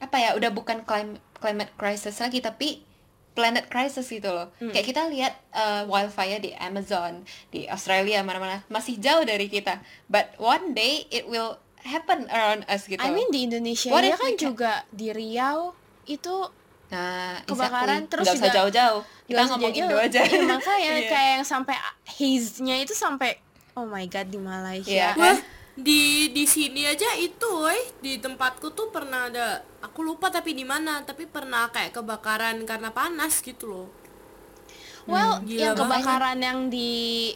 [0.00, 2.82] apa ya udah bukan clim- climate crisis lagi tapi
[3.30, 8.96] planet crisis gitu loh kayak kita lihat uh, wildfire di Amazon di Australia mana-mana masih
[8.96, 13.46] jauh dari kita but one day it will happen around us gitu I mean di
[13.46, 15.72] Indonesia What ya kan can- juga di Riau
[16.04, 16.48] itu
[16.90, 18.10] nah kebakaran, exactly.
[18.10, 19.70] terus Nggak usah juga- jauh-jauh kita ngomong.
[19.72, 21.06] Indo aja Iya, makanya Iya.
[21.06, 21.76] kayak yang sampai
[22.10, 23.38] haze-nya itu sampai
[23.72, 24.90] oh my god di Malaysia.
[24.90, 25.10] Iya.
[25.14, 25.38] Wah,
[25.72, 27.78] di di sini aja itu, woy.
[28.00, 32.92] di tempatku tuh pernah ada, aku lupa tapi di mana, tapi pernah kayak kebakaran karena
[32.92, 33.88] panas gitu loh.
[35.08, 35.80] Well, Gila yang banget.
[36.04, 37.32] kebakaran yang di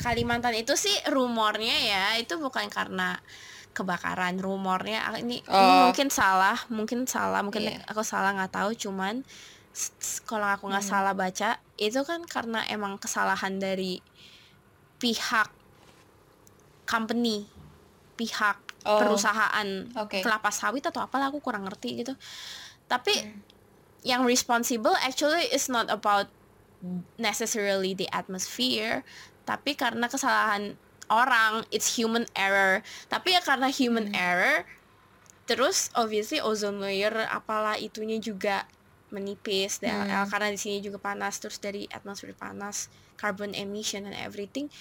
[0.00, 3.16] Kalimantan itu sih rumornya ya itu bukan karena
[3.72, 5.88] kebakaran rumornya ah, ini, ini Oh.
[5.88, 7.80] mungkin salah mungkin salah mungkin Iya.
[7.88, 9.24] aku salah nggak tahu cuman
[10.28, 13.98] kalau aku nggak salah baca itu kan karena emang kesalahan dari
[14.98, 15.48] pihak
[16.84, 17.48] company
[18.14, 19.00] pihak Oh.
[19.00, 20.20] perusahaan Oke.
[20.20, 22.12] kelapa sawit atau apalah aku kurang ngerti gitu.
[22.84, 23.16] Tapi
[24.04, 26.28] yang responsible actually is not about
[27.16, 29.00] necessarily the atmosphere
[29.48, 30.76] tapi karena kesalahan
[31.08, 32.80] orang it's human error.
[33.08, 34.68] Tapi ya karena human error
[35.44, 38.64] terus obviously ozone layer apalah itunya juga
[39.12, 42.88] menipis dan eh, karena di sini juga panas terus dari atmosfer panas
[43.20, 44.72] carbon emission and everything.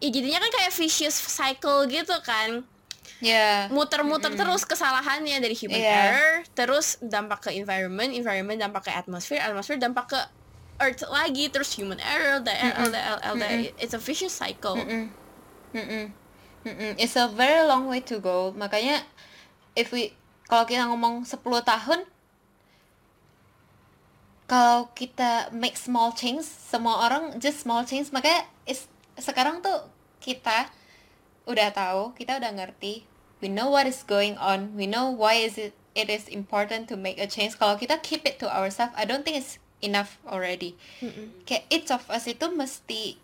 [0.00, 2.64] Ya jadinya kan kayak vicious cycle gitu kan
[3.18, 5.92] ya muter-muter terus kesalahannya dari human Iya.
[5.92, 10.20] error terus dampak ke environment environment dampak ke atmosfer atmosfer dampak ke
[10.78, 15.10] earth lagi terus human error the error the L, the it's a vicious cycle Mm-mm.
[15.74, 16.06] Mm-mm.
[16.62, 16.92] Mm-mm.
[16.98, 18.50] It's a very long way to go.
[18.50, 19.06] Makanya
[19.74, 20.10] if we
[20.46, 22.02] kalau kita ngomong 10 tahun
[24.48, 28.88] kalau kita make small change, semua orang just small change, makanya is,
[29.20, 29.84] sekarang tuh
[30.24, 30.72] kita
[31.48, 33.08] udah tahu, kita udah ngerti,
[33.40, 36.94] we know what is going on, we know why is it it is important to
[36.94, 37.58] make a change.
[37.58, 40.78] Kalau kita keep it to ourselves, I don't think it's enough already.
[41.42, 43.18] Kayak each of us itu mesti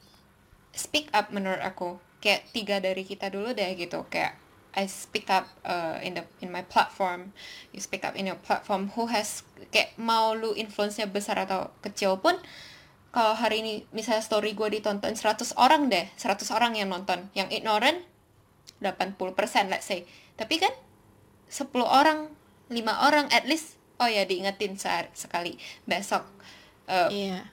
[0.74, 2.02] speak up menurut aku.
[2.18, 4.02] Kayak tiga dari kita dulu deh gitu.
[4.10, 4.42] Kayak
[4.74, 7.30] I speak up uh, in the in my platform.
[7.70, 8.90] You speak up in your platform.
[8.98, 12.34] Who has kayak mau lu influence-nya besar atau kecil pun
[13.14, 16.10] kalau hari ini misalnya story gue ditonton 100 orang deh.
[16.18, 17.30] 100 orang yang nonton.
[17.38, 18.02] Yang ignorant
[18.84, 20.04] 80% let's say.
[20.36, 20.72] Tapi kan
[21.48, 22.28] 10 orang
[22.68, 25.54] 5 orang at least oh ya diingetin sehari sekali
[25.86, 26.26] besok
[26.90, 27.48] uh, iya.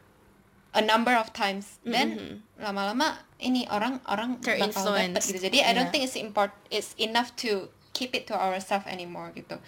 [0.76, 1.80] a number of times.
[1.86, 5.39] Dan lama-lama ini orang orang bakal dapet gitu.
[5.52, 5.94] Jadi I don't Yeah.
[5.94, 9.60] think it's import it's enough to keep it to ourselves anymore gitu.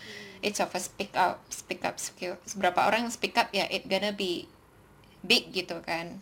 [0.43, 2.39] Each of us speak up speak up skill.
[2.47, 4.47] Seberapa orang yang speak up ya it gonna be
[5.23, 6.19] big gitu kan.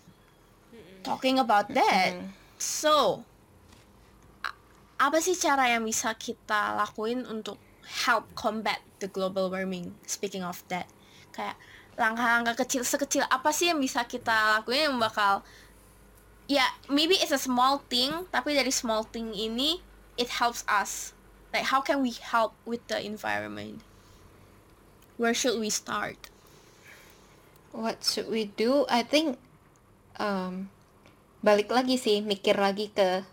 [1.02, 2.14] Talking about that.
[2.14, 2.30] Mm.
[2.62, 3.31] so a-
[5.02, 7.58] apa sih cara yang bisa kita lakuin untuk
[8.06, 9.98] help combat the global warming?
[10.06, 10.86] Speaking of that
[11.34, 11.58] kayak
[11.98, 15.42] langkah-langkah kecil sekecil apa sih yang bisa kita lakuin yang bakal
[16.46, 19.82] ya maybe it's a small thing tapi dari small thing ini
[20.22, 21.18] it helps us.
[21.50, 23.82] Like how can we help with the environment?
[25.18, 26.30] Where should we start?
[27.74, 28.86] What should we do?
[28.86, 29.42] I think
[30.22, 30.70] um,
[31.42, 33.26] balik lagi sih mikir lagi ke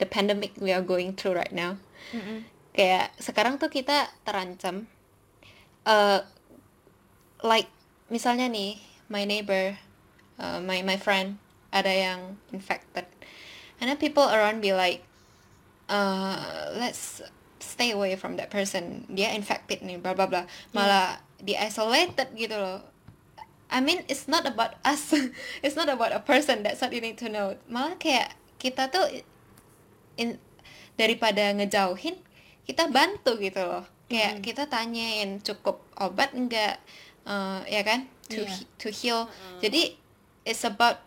[0.00, 1.76] the pandemic we are going through right now.
[2.72, 4.88] Kayak sekarang tuh kita terancam
[5.84, 6.24] uh,
[7.44, 7.68] like
[8.08, 8.80] misalnya nih
[9.12, 9.76] my neighbor
[10.40, 11.36] uh, my my friend
[11.70, 13.06] ada yang infected.
[13.78, 15.04] And then people around be like
[15.92, 17.22] uh, let's
[17.60, 19.04] stay away from that person.
[19.12, 20.48] Dia infected nih bla bla bla.
[20.72, 22.80] Malah di isolated gitu loh.
[23.70, 25.14] I mean it's not about us.
[25.64, 26.66] It's not about a person.
[26.66, 27.54] That's what you need to know.
[27.70, 29.06] Malah kayak kita tuh
[30.20, 30.36] in,
[31.00, 32.20] daripada ngejauhin
[32.68, 33.88] kita bantu gitu loh.
[34.06, 36.76] Kayak kita tanyain cukup obat enggak
[37.24, 38.04] uh, ya kan?
[38.28, 38.52] To Iya.
[38.52, 39.20] he- to heal.
[39.58, 39.96] Jadi
[40.44, 41.00] it's about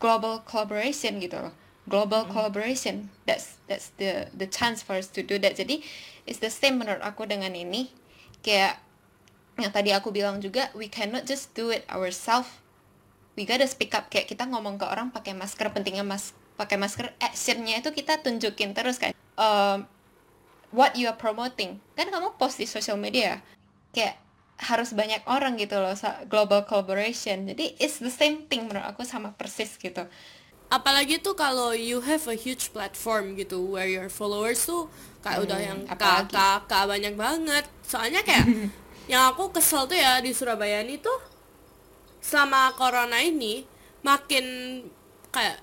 [0.00, 1.52] global collaboration gitu loh.
[1.84, 3.12] Global collaboration.
[3.28, 5.56] That's that's the the chance for us to do that.
[5.56, 5.84] Jadi
[6.24, 7.92] it's the same menurut aku dengan ini.
[8.40, 8.80] Kayak
[9.60, 12.48] yang tadi aku bilang juga we cannot just do it ourselves
[13.36, 14.08] we gotta speak up.
[14.08, 18.72] Kayak kita ngomong ke orang pakai masker pentingnya mas pakai masker actionnya itu kita tunjukin
[18.74, 19.10] terus kan.
[19.34, 19.86] Um,
[20.74, 21.78] what you are promoting.
[21.94, 23.42] Kan kamu post di social media
[23.94, 24.18] kayak
[24.58, 25.94] harus banyak orang gitu loh
[26.26, 27.50] global collaboration.
[27.50, 30.06] Jadi it's the same thing menurut aku sama persis gitu.
[30.70, 34.90] Apalagi tuh kalau you have a huge platform gitu where your followers tuh
[35.22, 37.64] kayak udah yang kakak banyak banget.
[37.86, 38.46] Soalnya kayak
[39.12, 41.18] yang aku kesel tuh ya di Surabaya ini tuh
[42.24, 43.68] selama corona ini
[44.00, 44.44] makin
[45.28, 45.60] kayak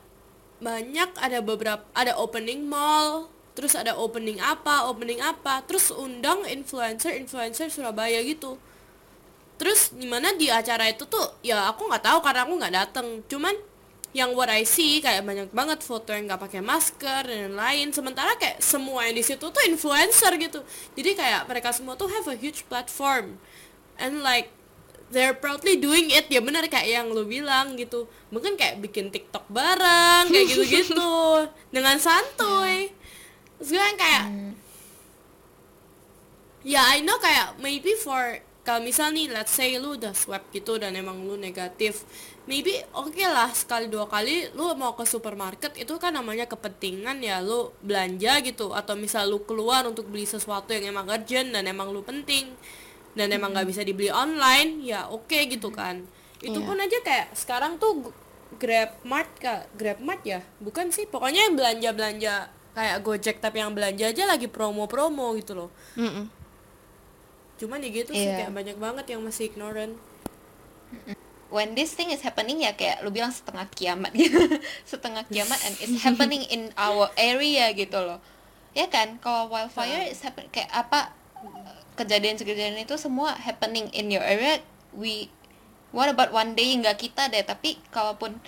[0.62, 7.18] banyak ada beberapa ada opening mall terus ada opening apa opening apa terus undang influencer
[7.18, 8.56] influencer Surabaya gitu.
[9.60, 13.08] Terus gimana di acara itu tuh ya aku nggak tahu karena aku nggak dateng.
[13.28, 13.54] Cuman
[14.12, 17.92] yang what I see kayak banyak banget foto yang nggak pakai masker dan lain.
[17.92, 20.64] Sementara kayak semua yang di situ tuh influencer gitu.
[20.96, 23.38] Jadi kayak mereka semua tuh have a huge platform.
[24.00, 24.50] And like
[25.12, 26.26] they're proudly doing it.
[26.32, 28.08] Ya benar kayak yang lu bilang gitu.
[28.32, 31.16] Mungkin kayak bikin TikTok bareng kayak gitu-gitu.
[31.76, 32.90] Dengan santuy.
[33.60, 34.26] Terus gue yang kayak
[36.62, 40.78] ya I know kayak maybe for kalau misal nih let's say lu udah swab gitu
[40.78, 42.06] dan emang lu negatif
[42.46, 47.38] maybe oke lah sekali dua kali lu mau ke supermarket itu kan namanya kepentingan ya
[47.42, 48.74] lu belanja gitu.
[48.74, 52.54] Atau misal lu keluar untuk beli sesuatu yang emang urgent dan emang lu penting
[53.12, 56.04] dan emang nggak bisa dibeli online ya oke gitu kan.
[56.40, 56.66] Itu Iya.
[56.66, 58.10] pun aja kayak sekarang tuh
[58.54, 60.42] Grab Mart kak Grab Mart ya?
[60.58, 62.34] Bukan sih pokoknya yang belanja belanja
[62.72, 65.70] kayak Gojek tapi yang belanja aja lagi promo-promo gitu loh.
[65.96, 66.28] Mm-mm.
[67.58, 68.42] cuman ya gitu sih Iya.
[68.42, 69.94] kayak banyak banget yang masih ignorant.
[71.52, 74.40] When this thing is happening ya kayak lu bilang setengah kiamat gitu.
[74.90, 78.18] Setengah kiamat and it's happening in our area gitu loh.
[78.72, 79.20] Ya kan?
[79.20, 81.12] Kalau wildfire is happen kayak apa
[82.02, 84.60] kejadian-kejadian itu semua happening in your area
[84.92, 85.30] we
[85.94, 88.42] what about one day nggak kita deh tapi kalaupun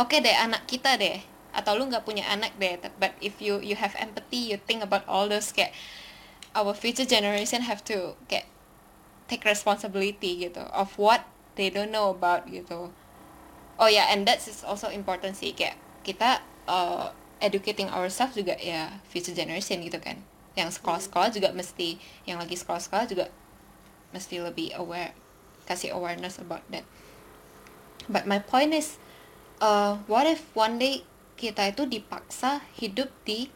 [0.00, 1.20] oke deh anak kita deh
[1.52, 5.04] atau lu nggak punya anak deh but if you you have empathy you think about
[5.04, 5.76] all those kayak
[6.56, 8.48] our future generation have to kayak
[9.28, 11.24] take responsibility gitu of what
[11.56, 12.92] they don't know about gitu.
[13.80, 19.00] Oh ya and that's is also important sih kayak kita uh, educating ourselves juga ya
[19.08, 20.20] future generation gitu kan
[20.52, 21.96] yang sekolah-sekolah juga mesti
[22.28, 23.26] yang lagi sekolah-sekolah juga
[24.12, 25.16] mesti lebih aware
[25.64, 26.84] kasih awareness about that
[28.10, 29.00] but my point is
[29.62, 31.06] uh, what if one day
[31.38, 33.48] kita itu dipaksa hidup di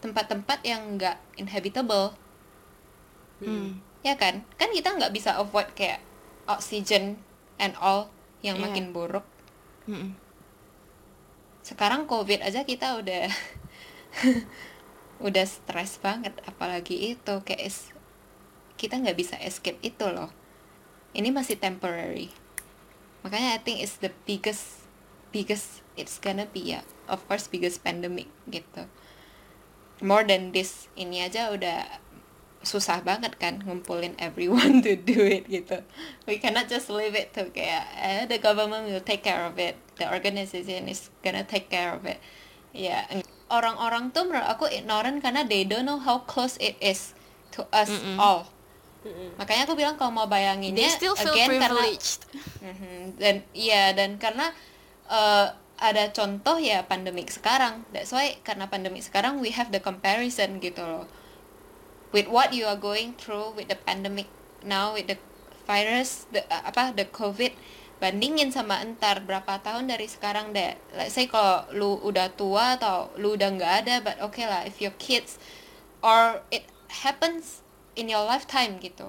[0.00, 2.16] tempat-tempat yang nggak inhabitable
[3.42, 3.82] Hmm.
[4.00, 5.98] ya kan kan kita nggak bisa avoid kayak
[6.46, 7.18] oxygen
[7.58, 8.08] and all
[8.46, 8.64] yang Iya.
[8.70, 9.26] makin buruk
[9.90, 10.14] Mm-mm.
[11.60, 13.26] sekarang covid aja kita udah
[15.24, 17.96] udah stres banget apalagi itu kayak es-
[18.76, 20.28] kita nggak bisa escape itu loh.
[21.16, 22.28] Ini masih temporary.
[23.24, 24.84] Makanya I think it's the biggest
[25.32, 28.84] biggest it's gonna be ya of course biggest pandemic gitu.
[30.04, 31.88] More than this ini aja udah
[32.64, 35.80] susah banget kan ngumpulin everyone to do it gitu.
[36.28, 39.80] We cannot just leave it to kayak eh, the government will take care of it.
[39.96, 42.20] The organization is gonna take care of it.
[42.76, 43.08] Ya
[43.52, 47.12] orang-orang tuh menurut aku ignorant karena they don't know how close it is
[47.52, 48.16] to us Mm-mm.
[48.16, 48.48] all
[49.36, 52.24] makanya aku bilang kalau mau bayanginnya They still feel again karena privileged.
[52.64, 53.20] Mhm.
[53.20, 54.48] dan iya dan karena
[55.12, 60.56] eh, ada contoh ya pandemik sekarang that's why karena pandemik sekarang we have the comparison
[60.62, 61.04] gitu loh
[62.14, 64.30] with what you are going through with the pandemic
[64.64, 65.18] now with the
[65.66, 67.52] virus the uh, apa the covid
[68.04, 69.24] bandingin sama entar.
[69.24, 70.76] Berapa tahun dari sekarang deh.
[70.92, 74.76] Let's say kalau lu udah tua atau lu udah nggak ada but okay lah if
[74.84, 75.40] your kids
[76.04, 77.64] or it happens
[77.96, 79.08] in your lifetime gitu.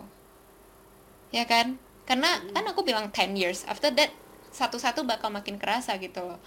[1.36, 1.76] Ya kan?
[2.08, 4.16] Karena kan aku bilang 10 years after that
[4.56, 6.40] satu-satu bakal makin kerasa gitu loh.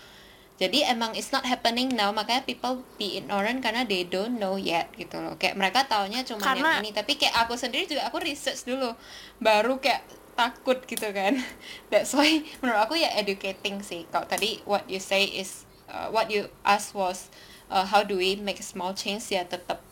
[0.58, 4.90] Jadi emang it's not happening now makanya people be ignorant karena they don't know yet
[4.98, 5.38] gitu loh.
[5.38, 6.90] Kayak mereka taunya cuma Karena- yang ini.
[6.90, 8.90] Tapi kayak aku sendiri juga aku research dulu.
[9.38, 10.02] Baru kayak
[10.38, 11.42] takut gitu kan.
[11.90, 14.06] That's why menurut aku ya educating sih.
[14.14, 17.26] Kalau tadi what you say is uh, what you ask was
[17.66, 19.82] uh, how do we make small change ya tetap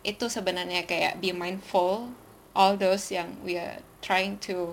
[0.00, 2.08] itu sebenarnya kayak be mindful
[2.56, 4.72] all those yang we are trying to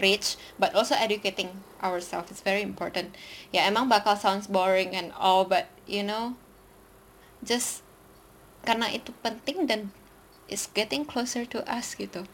[0.00, 3.12] reach but also educating ourselves is very important.
[3.52, 6.34] Ya emang bakal sounds boring and all but you know
[7.44, 7.84] just
[8.64, 9.94] karena itu penting dan
[10.50, 12.24] it's getting closer to us gitu.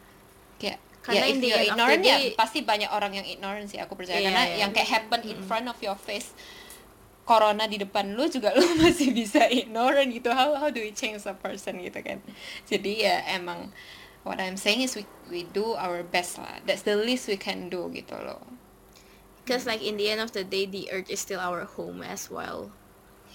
[0.62, 3.92] Kayak Karena ya if the you're ignorant ya pasti banyak orang yang ignorant sih aku
[3.92, 4.24] percaya.
[4.24, 4.56] Iya, karena iya.
[4.64, 6.32] yang kayak happen in front of your face
[7.28, 10.32] corona di depan lu juga lu masih bisa ignorant gitu.
[10.32, 12.24] How how do we change a person gitu kan?
[12.64, 13.68] Jadi ya emang
[14.24, 16.64] what I'm saying is we we do our best lah.
[16.64, 18.40] That's the least we can do gitu loh.
[19.44, 22.32] Because like in the end of the day, the earth is still our home as
[22.32, 22.72] well.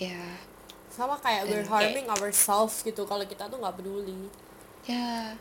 [0.02, 0.42] ya.
[0.90, 3.06] Sama kayak we're harming ourselves gitu.
[3.06, 4.26] Kalau kita tuh nggak peduli.
[4.90, 5.38] Ya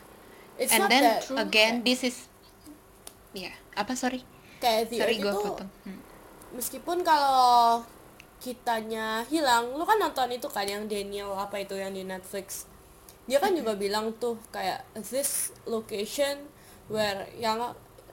[0.59, 2.27] it's and then that again this is
[3.31, 4.21] ya apa sorry?
[4.59, 5.71] Kayak the sorry gue potong.
[5.87, 5.99] Hmm.
[6.53, 7.81] meskipun kalau
[8.39, 12.67] kitanya hilang lu kan nonton itu kan yang Daniel apa itu yang di Netflix.
[13.29, 16.49] Dia kan juga bilang tuh kayak this location
[16.89, 17.61] where yang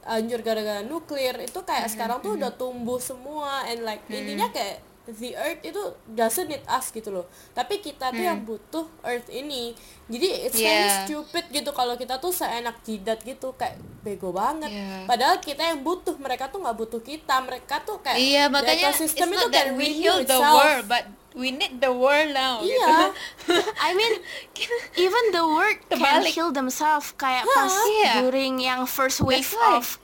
[0.06, 4.78] anjur gara-gara nuklir itu kayak sekarang tuh udah tumbuh semua and like intinya kayak
[5.08, 5.78] the earth itu
[6.08, 9.70] doesn't need us gitu loh tapi kita tuh yang butuh earth ini
[10.06, 11.02] jadi it's very Yeah.
[11.02, 15.06] stupid gitu kalau kita tuh seenak jidat gitu kayak bego banget Yeah.
[15.06, 18.90] padahal kita yang butuh mereka tuh nggak butuh kita mereka tuh kayak iya the makanya
[18.90, 20.54] it's ecosystem itu not that can we heal the itself.
[20.54, 22.74] world but we need the world now Iya.
[22.80, 23.04] gitu
[23.86, 24.14] I mean,
[24.96, 27.12] even the world can heal themselves.
[27.14, 28.24] Kayak pas Iya.
[28.24, 30.00] during yang first wave of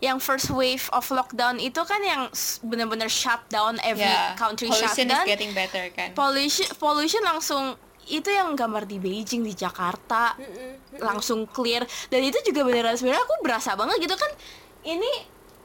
[0.00, 4.32] yang first wave of lockdown itu kan yang s- bener-bener shut down every yeah.
[4.32, 6.16] country shut pollution is getting better kan.
[6.16, 7.76] Pollution pollution langsung
[8.10, 10.34] itu yang gambar di Beijing di Jakarta.
[10.98, 11.86] Langsung clear.
[12.10, 14.32] Dan itu juga beneran sebenarnya aku berasa banget gitu kan.
[14.82, 15.12] Ini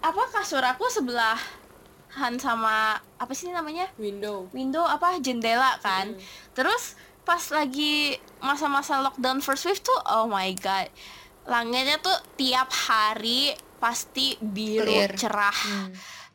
[0.04, 3.90] apa kasur aku sebelahan sama apa sih namanya?
[3.98, 4.52] Window.
[4.54, 6.14] Window apa jendela kan.
[6.54, 10.92] Terus pas lagi masa-masa lockdown first wave tuh oh my god.
[11.50, 15.14] Langitnya tuh tiap hari pasti biru Clear.
[15.14, 15.60] cerah.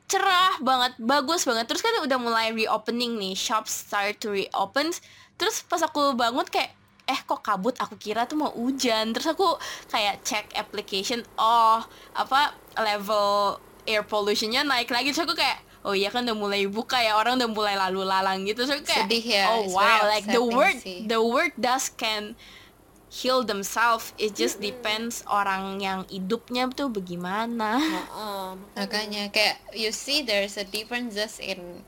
[0.06, 1.66] Cerah banget bagus banget.
[1.66, 4.94] Terus kan udah mulai reopening nih shops start to reopen.
[5.34, 6.70] Terus pas aku bangun kayak
[7.10, 7.74] eh kok kabut?
[7.82, 9.10] Aku kira tuh mau hujan.
[9.10, 9.58] Terus aku
[9.90, 11.82] kayak cek application oh
[12.14, 15.10] apa level air pollutionnya naik lagi.
[15.10, 18.46] Terus aku kayak oh iya kan udah mulai buka ya orang udah mulai lalu lalang
[18.46, 18.62] gitu.
[18.62, 21.02] Terus aku kayak Sedih ya, oh it's wow like the word sih.
[21.10, 22.38] the word does can
[23.10, 27.82] heal themselves it just depends orang yang hidupnya tuh bagaimana
[28.72, 31.82] makanya kayak you see there's a difference just in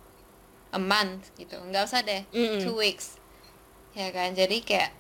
[0.71, 2.59] a month gitu nggak usah deh Mm-mm.
[2.61, 3.17] two weeks
[3.93, 4.91] ya kan jadi kayak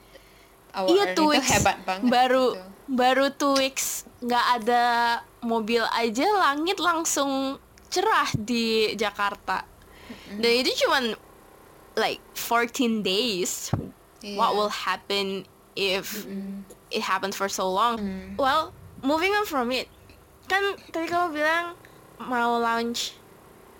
[0.72, 2.64] our Iya two itu weeks hebat banget baru gitu.
[2.88, 3.86] baru two weeks
[4.20, 4.84] nggak ada
[5.42, 7.58] mobil aja langit langsung
[7.88, 9.64] cerah di Jakarta
[10.32, 11.12] dan itu cuman
[11.94, 13.72] like 14 days
[14.38, 14.54] what Iya.
[14.54, 15.26] will happen
[15.74, 16.24] if
[16.88, 17.98] it happens for so long.
[18.36, 19.88] Well moving on from it
[20.44, 21.74] kan tadi kamu bilang
[22.20, 23.16] mau launch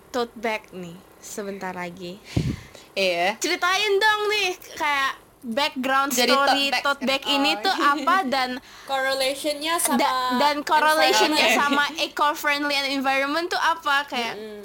[0.09, 2.16] tote bag nih sebentar lagi.
[2.93, 3.36] Iya.
[3.38, 5.12] Ceritain dong nih kayak
[5.43, 7.34] background Jadi story tote bag tote bag sekarang.
[7.36, 8.51] ini Oh, tuh apa dan
[8.84, 14.62] correlationnya sama da- dan correlationnya sama eco friendly and environment tuh apa kayak Mm.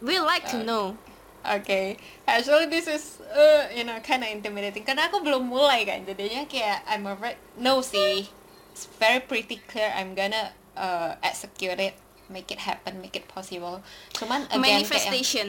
[0.00, 0.92] we like to know
[1.40, 1.96] Okay,
[2.28, 4.84] actually this is uh, you know kind of intimidating.
[4.84, 8.28] Karena aku belum mulai kan jadinya kayak I'm afraid no sih.
[8.70, 11.96] It's very pretty clear I'm gonna uh, execute it
[12.28, 13.80] make it happen make it possible.
[14.12, 15.48] Cuman again kayak yang- manifestation.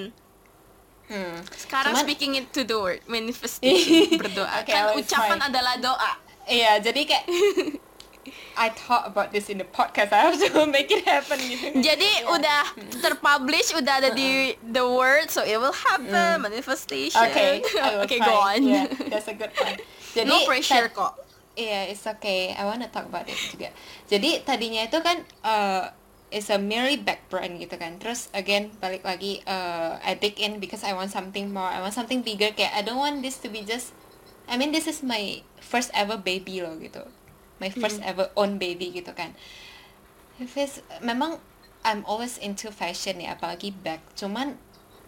[1.12, 4.64] Hmm, sekarang cuman- speaking it to the word manifestation berdoa.
[4.64, 5.48] Okay, kan ucapan try.
[5.52, 6.14] adalah doa.
[6.48, 7.26] Iya jadi kayak
[8.54, 12.30] I thought about this in the podcast I have to make it happen gitu jadi
[12.30, 17.62] udah terpublish udah ada di the word so it will happen manifestation Okay,
[18.06, 19.82] okay go on Yeah, that's a good point.
[20.16, 21.18] Jadi no pressure kok
[21.52, 22.56] Iya, it's okay.
[22.56, 23.76] I wanna talk about it juga.
[24.08, 25.92] Jadi tadinya itu kan uh,
[26.32, 28.00] it's a merely back brand gitu kan.
[28.00, 31.68] Terus again balik lagi uh, I dig in because I want something more.
[31.68, 32.56] I want something bigger.
[32.56, 33.92] Kayak I don't want this to be just.
[34.48, 37.04] I mean this is my first ever baby loh gitu.
[37.62, 39.38] My first ever own baby gitu kan.
[40.42, 41.38] If it's, memang
[41.86, 44.02] I'm always into fashion ya, apalagi bag.
[44.18, 44.58] Cuman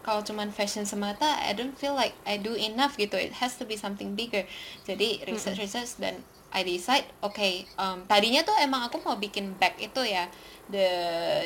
[0.06, 3.18] kalau cuman fashion semata, I don't feel like I do enough gitu.
[3.18, 4.46] It has to be something bigger.
[4.86, 6.22] Jadi research research dan
[6.54, 10.30] I decide okay um, tadinya tuh emang aku mau bikin bag itu ya
[10.70, 10.88] the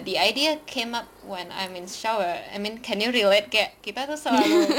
[0.06, 4.06] the idea came up when I'm in shower I mean can you relate kayak kita
[4.06, 4.68] tuh selalu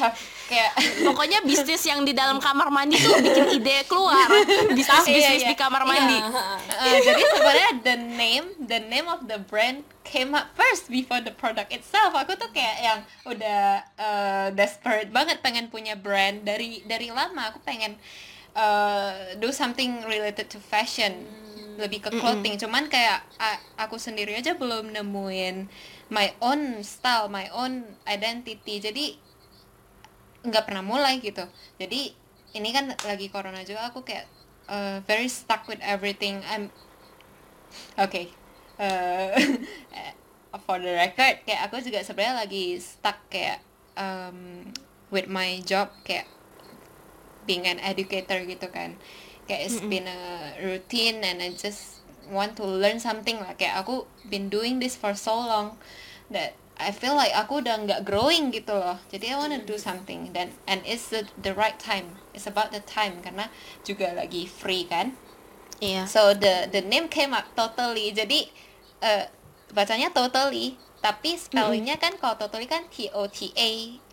[0.00, 0.72] have kayak
[1.06, 4.26] Pokoknya bisnis yang di dalam kamar mandi tuh bikin ide keluar.
[4.70, 5.48] Bisnis bisnis Iya, iya.
[5.50, 6.18] di kamar mandi.
[6.22, 11.34] Uh, jadi sebenarnya the name the name of the brand came up first before the
[11.34, 17.10] product itself aku tuh kayak yang udah uh, desperate banget pengen punya brand dari dari
[17.10, 17.94] lama aku pengen
[18.56, 21.26] uh, do something related to fashion
[21.80, 22.60] lebih ke clothing.
[22.60, 25.70] Cuman kayak a- aku sendiri aja belum nemuin
[26.10, 28.82] my own style my own identity.
[28.82, 29.16] Jadi
[30.44, 31.44] nggak pernah mulai gitu.
[31.76, 32.12] Jadi
[32.56, 34.26] ini kan lagi corona juga aku kayak
[34.66, 36.42] uh, very stuck with everything.
[36.50, 36.68] I'm
[37.98, 38.30] okay
[38.80, 39.34] uh,
[40.66, 43.62] for the record kayak aku juga sebenarnya lagi stuck kayak
[43.94, 44.66] um,
[45.14, 46.26] with my job kayak
[47.50, 48.94] being an educator gitu kan.
[49.50, 53.58] Kayak it's been a routine and I just want to learn something lah.
[53.58, 55.74] Kayak aku been doing this for so long
[56.30, 59.02] that I feel like aku udah nggak growing gitu loh.
[59.10, 62.22] Jadi I wanna do something dan and it's the, the right time.
[62.30, 63.50] It's about the time karena
[63.82, 65.18] juga lagi free kan.
[65.82, 66.06] Iya.
[66.06, 68.14] So the the name came up totally.
[68.14, 68.46] Jadi
[69.02, 69.26] eh,
[69.74, 73.70] bacanya totally, tapi spellingnya kan kalau totally kan T O T A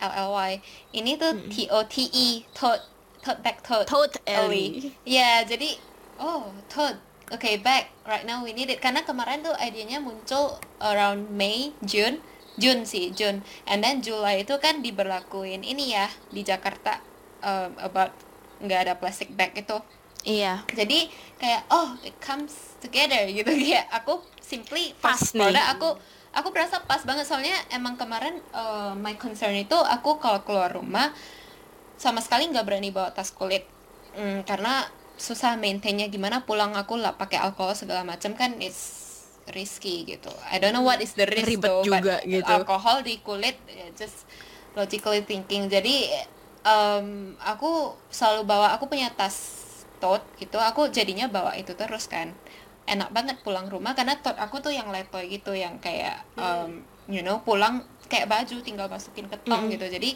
[0.09, 0.51] L L Y.
[0.97, 2.96] Ini tuh T O T E, tote,
[3.27, 3.91] tote back tote.
[3.91, 4.95] Totally.
[5.03, 5.75] Ya, jadi
[6.17, 6.95] oh tote.
[7.27, 7.91] Okay, back.
[8.07, 8.79] Right now we need it.
[8.79, 12.23] Karena kemarin tuh idenya muncul around May, June.
[12.55, 13.43] June sih, June.
[13.67, 17.03] And then July itu kan diberlakuin ini ya di Jakarta
[17.43, 18.15] um, about
[18.63, 19.77] nggak ada plastic bag itu
[20.27, 20.65] Iya.
[20.73, 21.07] jadi
[21.39, 25.53] kayak oh it comes together gitu kayak aku simply Pas nih.
[25.71, 25.95] aku
[26.35, 31.13] aku berasa pas banget soalnya emang kemarin uh, my concern itu aku kalau keluar rumah
[31.97, 33.65] sama sekali nggak berani bawa tas kulit.
[34.17, 34.85] Hmm, karena
[35.17, 39.05] susah maintainnya gimana pulang aku lah pakai alkohol segala macam kan it's
[39.49, 40.29] risky gitu.
[40.45, 42.53] I don't know what is the risk Ribet though, juga but gitu.
[42.53, 44.29] alkohol di kulit ya, just
[44.77, 45.65] logically thinking.
[45.71, 46.05] Jadi
[46.67, 49.65] um, aku selalu bawa aku punya tas
[49.97, 52.33] tote gitu aku jadinya bawa itu terus kan.
[52.87, 57.25] Enak banget pulang rumah karena tote aku tuh yang letoy gitu yang kayak um, you
[57.25, 59.87] know pulang kayak baju tinggal masukin ke tong gitu.
[59.87, 60.13] Jadi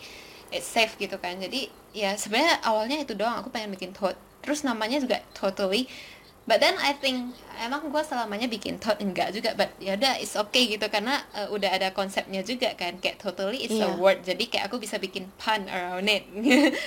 [0.52, 1.40] it's safe gitu kan.
[1.40, 5.88] Jadi ya sebenarnya awalnya itu doang aku pengen bikin tote terus namanya juga totally.
[6.42, 10.34] But then I think emang gue selamanya bikin tote enggak juga but ya udah it's
[10.34, 10.84] okay gitu.
[10.90, 13.96] Karena uh, udah ada konsepnya juga kan kayak totally it's a Iya.
[13.96, 14.26] word.
[14.26, 16.26] Jadi kayak aku bisa bikin pun around it.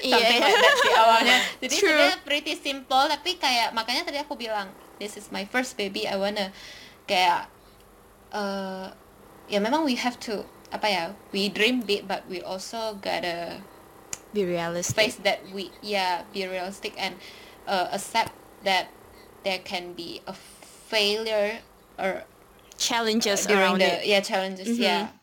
[0.02, 0.10] Iya.
[0.10, 1.36] something like that sih awalnya.
[1.62, 1.86] Jadi True.
[1.86, 6.18] sebenarnya pretty simple tapi kayak makanya tadi aku bilang this is my first baby I
[6.18, 6.50] wanna.
[7.06, 7.46] Kayak
[8.34, 8.90] uh,
[9.46, 10.42] ya memang we have to
[10.74, 13.62] apa ya we dream big but we also gotta
[14.34, 14.98] Be realistic.
[14.98, 17.14] face that we yeah be realistic and
[17.70, 18.34] uh, accept
[18.66, 18.90] that
[19.46, 20.34] there can be a
[20.90, 21.62] failure
[21.94, 22.26] or
[22.74, 24.10] Challenges during around the it.
[24.10, 24.82] yeah challenges Mhm.
[24.82, 25.14] yeah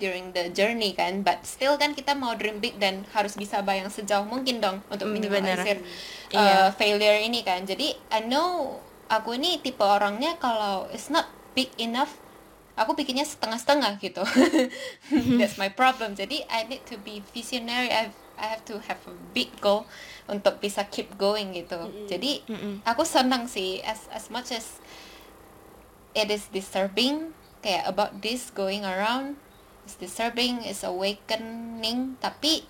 [0.00, 3.92] during the journey kan but still kan kita mau dream big dan harus bisa bayang
[3.92, 5.58] sejauh mungkin dong untuk Mm, bener.
[5.60, 5.76] minimalisir
[6.32, 6.72] uh, Iya.
[6.72, 8.80] failure ini kan jadi I know
[9.10, 12.14] aku ini tipe orangnya kalau it's not big enough
[12.78, 14.22] aku bikinnya setengah-setengah gitu.
[15.38, 16.14] That's my problem.
[16.14, 17.90] Jadi I need to be visionary.
[17.90, 19.90] I have, I have to have a big goal
[20.30, 21.90] untuk bisa keep going gitu.
[22.06, 22.86] Jadi Mm-mm.
[22.86, 23.82] aku senang sih.
[23.82, 24.78] As as much as
[26.14, 29.34] it is disturbing kayak about this going around
[29.82, 32.14] it's disturbing it's awakening.
[32.22, 32.62] Tapi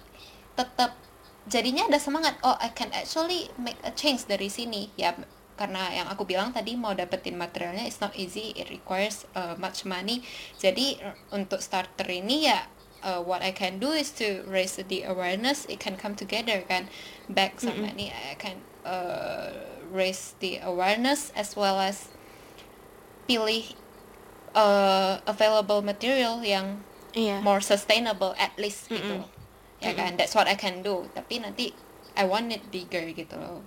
[0.56, 0.96] tetap
[1.44, 2.40] jadinya ada semangat.
[2.40, 4.88] Oh I can actually make a change dari sini.
[4.96, 5.12] Ya
[5.58, 9.82] karena yang aku bilang tadi mau dapetin materialnya it's not easy it requires uh, much
[9.82, 10.22] money.
[10.56, 12.70] Jadi uh, untuk starter ini ya
[13.02, 16.86] uh, what I can do is to raise the awareness it can come together kan?
[17.26, 19.50] Back sama ini I can uh,
[19.90, 22.08] raise the awareness as well as
[23.26, 23.74] pilih
[24.54, 26.86] uh, available material yang
[27.18, 27.40] Iya.
[27.40, 29.00] more sustainable at least gitu.
[29.00, 29.24] Mm-mm.
[29.24, 29.30] loh.
[29.82, 30.14] ya kan?
[30.14, 31.08] That's what I can do.
[31.16, 31.72] Tapi nanti
[32.14, 33.64] I want it bigger gitu loh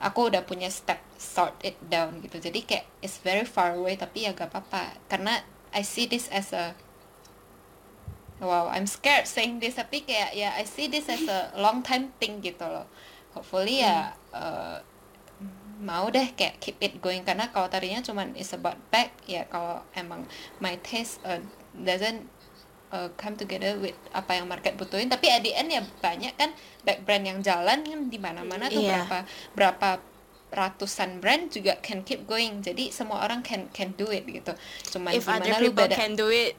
[0.00, 2.40] aku udah punya step sort it down gitu.
[2.40, 4.96] Jadi kayak it's very far away tapi ya gak apa-apa.
[5.06, 6.72] Karena I see this as a
[8.40, 12.16] wow I'm scared saying this tapi kayak ya I see this as a long time
[12.16, 12.88] thing gitu loh.
[13.36, 14.80] Hopefully ya uh,
[15.80, 17.22] mau deh kayak keep it going.
[17.22, 20.24] Karena kalau tadinya cuman is about bag ya kalau emang
[20.64, 21.44] my taste uh,
[21.76, 22.24] doesn't
[22.90, 25.10] uh, come together with apa yang market butuhin.
[25.10, 26.50] Tapi at the end ya banyak kan
[26.82, 29.06] bag brand yang jalan kan di mana-mana tuh Iya.
[29.06, 29.18] berapa
[29.54, 29.88] berapa
[30.50, 32.60] ratusan brand juga can keep going.
[32.60, 34.52] Jadi semua orang can can do it gitu.
[34.98, 36.58] Cuman If other gimana lu people beda can do it,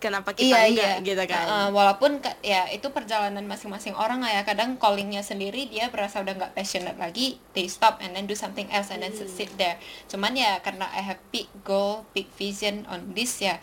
[0.00, 1.44] kenapa kita enggak gitu kan?
[1.44, 4.42] Uh, walaupun ya itu perjalanan masing-masing orang lah ya.
[4.48, 8.72] Kadang callingnya sendiri dia berasa udah nggak passionate lagi they stop and then do something
[8.72, 9.76] else and then sit there.
[10.08, 13.60] Cuman ya karena I have big goal big vision on this ya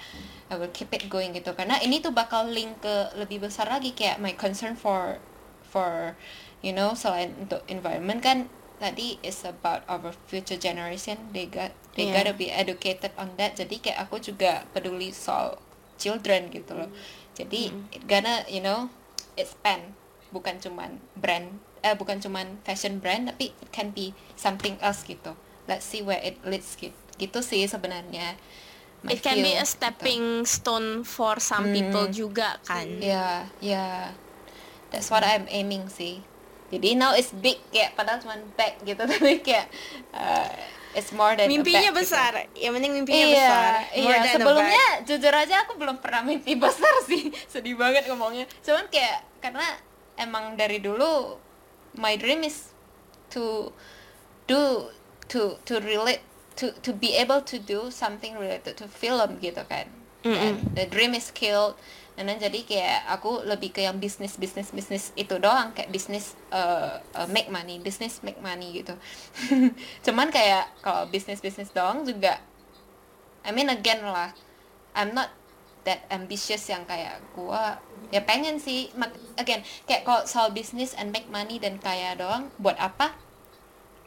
[0.53, 1.57] I will keep it going gitu.
[1.57, 5.17] Karena ini tuh bakal link ke lebih besar lagi kayak my concern for
[5.65, 6.13] for
[6.61, 8.45] you know selain untuk environment kan
[8.77, 11.33] tadi is about our future generation.
[11.33, 12.21] They got they Yeah.
[12.21, 13.57] gotta be educated on that.
[13.57, 15.57] Jadi kayak aku juga peduli soal
[15.97, 16.93] children gitu loh.
[17.33, 18.93] Jadi it gonna you know
[19.33, 19.97] expand.
[20.29, 25.33] Bukan cuman brand eh bukan cuman fashion brand tapi it can be something else gitu.
[25.65, 28.35] Let's see where it leads gitu, gitu sih sebenarnya
[29.11, 29.73] it can be feel, a gitu.
[29.75, 34.15] stepping stone for some people juga kan Ya, ya.
[34.93, 36.21] That's what I'm aiming sih.
[36.69, 39.69] Jadi now it's big kayak padahal cuma bag gitu tapi kayak
[40.13, 40.49] uh,
[40.97, 42.01] it's more than a mimpinya bag, gitu.
[42.01, 44.05] besar yang penting mimpinya Iya, besar iya.
[44.05, 47.29] More than a Sebelumnya jujur aja aku belum pernah mimpi besar sih.
[47.45, 48.49] Sedih banget ngomongnya.
[48.65, 49.65] Cuman kayak karena
[50.17, 51.37] emang dari dulu
[51.97, 52.73] my dream is
[53.29, 53.69] to
[54.49, 54.89] do
[55.29, 56.21] to to relate
[56.59, 59.89] to to be able to do something related to film gitu kan.
[60.39, 61.75] And the dream is killed.
[62.13, 67.01] Then jadi kayak aku lebih ke yang bisnis bisnis bisnis itu doang kayak bisnis uh,
[67.17, 68.93] uh, make money, bisnis make money gitu.
[70.05, 72.37] Cuman kayak kalau bisnis bisnis doang juga
[73.43, 74.31] I mean again lah,
[74.95, 75.33] I'm not
[75.83, 77.75] that ambitious yang kayak gua
[78.07, 82.47] ya pengen sih mak- again kayak kalau soal bisnis and make money dan kaya doang
[82.55, 83.11] buat apa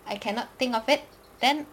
[0.09, 1.05] I cannot think of it
[1.45, 1.69] then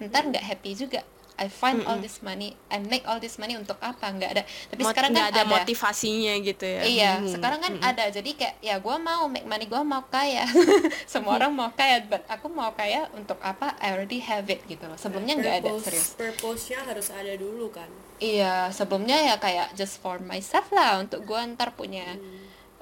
[0.00, 1.00] ntar nggak happy juga
[1.34, 4.86] I find all this money I make all this money untuk apa nggak ada tapi
[4.86, 7.26] Mot- sekarang nggak kan ada, ada, motivasinya gitu ya Iya, Hmm.
[7.26, 8.04] sekarang kan ada.
[8.06, 10.46] Jadi kayak ya gua mau make money, gua mau kaya.
[11.10, 13.74] Semua orang mau kaya, but aku mau kaya untuk apa?
[13.78, 14.94] I already have it gitu loh.
[14.94, 16.14] Sebelumnya nggak ada serius.
[16.14, 21.42] purpose-nya harus ada dulu kan Iya, sebelumnya ya kayak just for myself lah untuk gua
[21.50, 22.14] ntar punya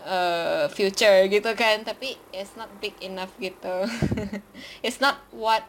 [0.04, 1.82] uh, future gitu kan.
[1.82, 3.88] Tapi it's not big enough gitu.
[4.84, 5.64] it's not what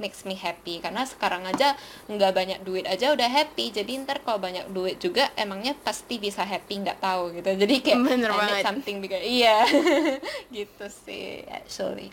[0.00, 0.80] makes me happy.
[0.80, 1.76] Karena sekarang aja
[2.08, 3.70] nggak banyak duit aja udah happy.
[3.70, 7.52] Jadi ntar kalau banyak duit juga emangnya pasti bisa happy nggak tahu gitu.
[7.54, 9.20] Jadi kayak Bener I need something bigger.
[9.20, 9.68] Iya.
[10.56, 12.10] Gitu sih actually.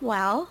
[0.00, 0.48] Well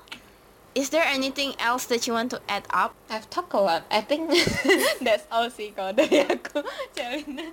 [0.80, 2.96] is there anything else that you want to add up?
[3.10, 3.84] I've talked a lot.
[3.92, 4.32] I think
[5.06, 6.64] that's all sih kalau dari aku,
[6.96, 7.52] Celina.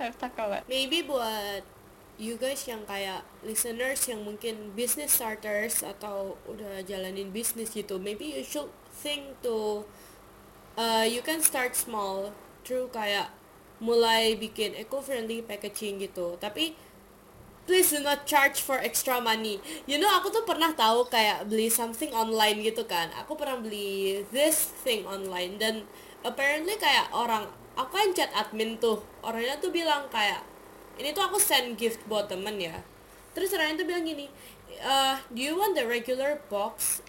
[0.00, 0.64] I've talked a lot.
[0.64, 1.60] maybe buat
[2.16, 8.32] you guys yang kayak listeners yang mungkin business starters atau udah jalanin bisnis gitu maybe
[8.32, 9.84] you should think to
[10.80, 12.32] uh, you can start small
[12.64, 13.28] through kayak
[13.76, 16.72] mulai bikin eco-friendly packaging gitu tapi
[17.66, 19.58] please do not charge for extra money.
[19.90, 23.10] You know, aku tuh pernah tahu kayak beli something online gitu kan.
[23.26, 25.82] Aku pernah beli this thing online dan
[26.22, 29.02] apparently kayak orang aku kan chat admin tuh.
[29.20, 30.46] Orangnya tuh bilang kayak
[30.96, 32.80] ini tuh aku send gift buat temen ya.
[33.36, 34.26] Terus orangnya tuh bilang gini,
[34.80, 37.04] uh, do you want the regular box?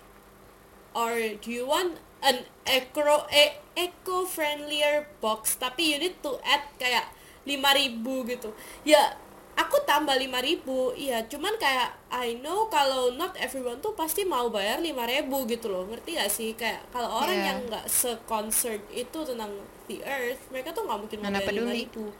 [0.91, 5.55] Or do you want an eco e, eco friendlier box?
[5.55, 7.07] Tapi you need to add kayak
[7.45, 8.49] 5000 gitu.
[8.83, 9.15] Ya
[9.55, 10.65] aku tambah 5000
[10.97, 11.21] iya.
[11.29, 15.85] Cuman kayak I know kalau not everyone tuh pasti mau bayar 5000 gitu loh.
[15.85, 16.57] Ngerti gak sih?
[16.57, 17.47] Kayak kalau orang Yeah.
[17.53, 19.53] yang nggak se-concerned itu tentang
[19.87, 21.87] the earth mereka tuh nggak mungkin mau Mana bayar peduli.
[21.87, 22.11] 5000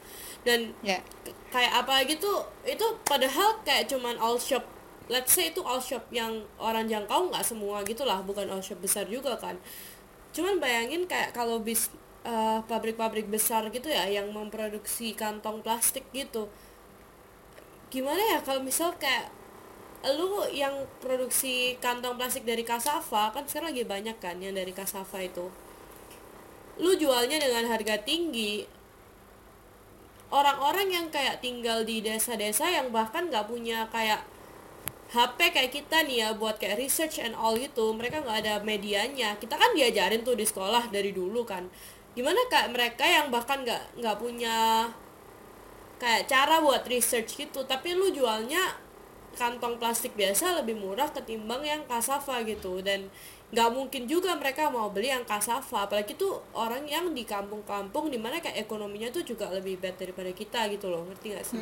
[0.46, 0.60] dan
[1.24, 2.30] k- kayak apa gitu
[2.64, 4.64] itu padahal kayak cuman all shop
[5.08, 9.04] let's say itu all shop yang orang jangkau nggak semua gitulah bukan all shop besar
[9.08, 9.56] juga kan.
[10.34, 11.90] Cuman bayangin kayak kalau bis
[12.24, 16.48] eh, pabrik-pabrik besar gitu ya yang memproduksi kantong plastik gitu.
[17.94, 19.26] Gimana ya kalau misal kayak
[20.18, 20.30] lu
[20.62, 20.74] yang
[21.04, 25.46] produksi kantong plastik dari kasava kan sekarang lagi banyak kan yang dari kasava itu.
[26.78, 28.62] Lu jualnya dengan harga tinggi
[30.28, 34.24] orang-orang yang kayak tinggal di desa-desa yang bahkan nggak punya kayak
[35.08, 39.40] HP kayak kita nih ya buat kayak research and all gitu mereka nggak ada medianya.
[39.40, 41.64] Kita kan diajarin tuh di sekolah dari dulu kan.
[42.12, 44.84] Gimana kayak mereka yang bahkan nggak nggak punya
[45.96, 48.78] kayak cara buat research gitu tapi lu jualnya
[49.34, 52.84] kantong plastik biasa lebih murah ketimbang yang kasava gitu.
[52.84, 53.08] Dan
[53.48, 58.20] nggak mungkin juga mereka mau beli yang kasava apalagi tuh orang yang di kampung-kampung di
[58.20, 61.60] mana kayak ekonominya tuh juga lebih bad daripada kita gitu loh ngerti gak sih?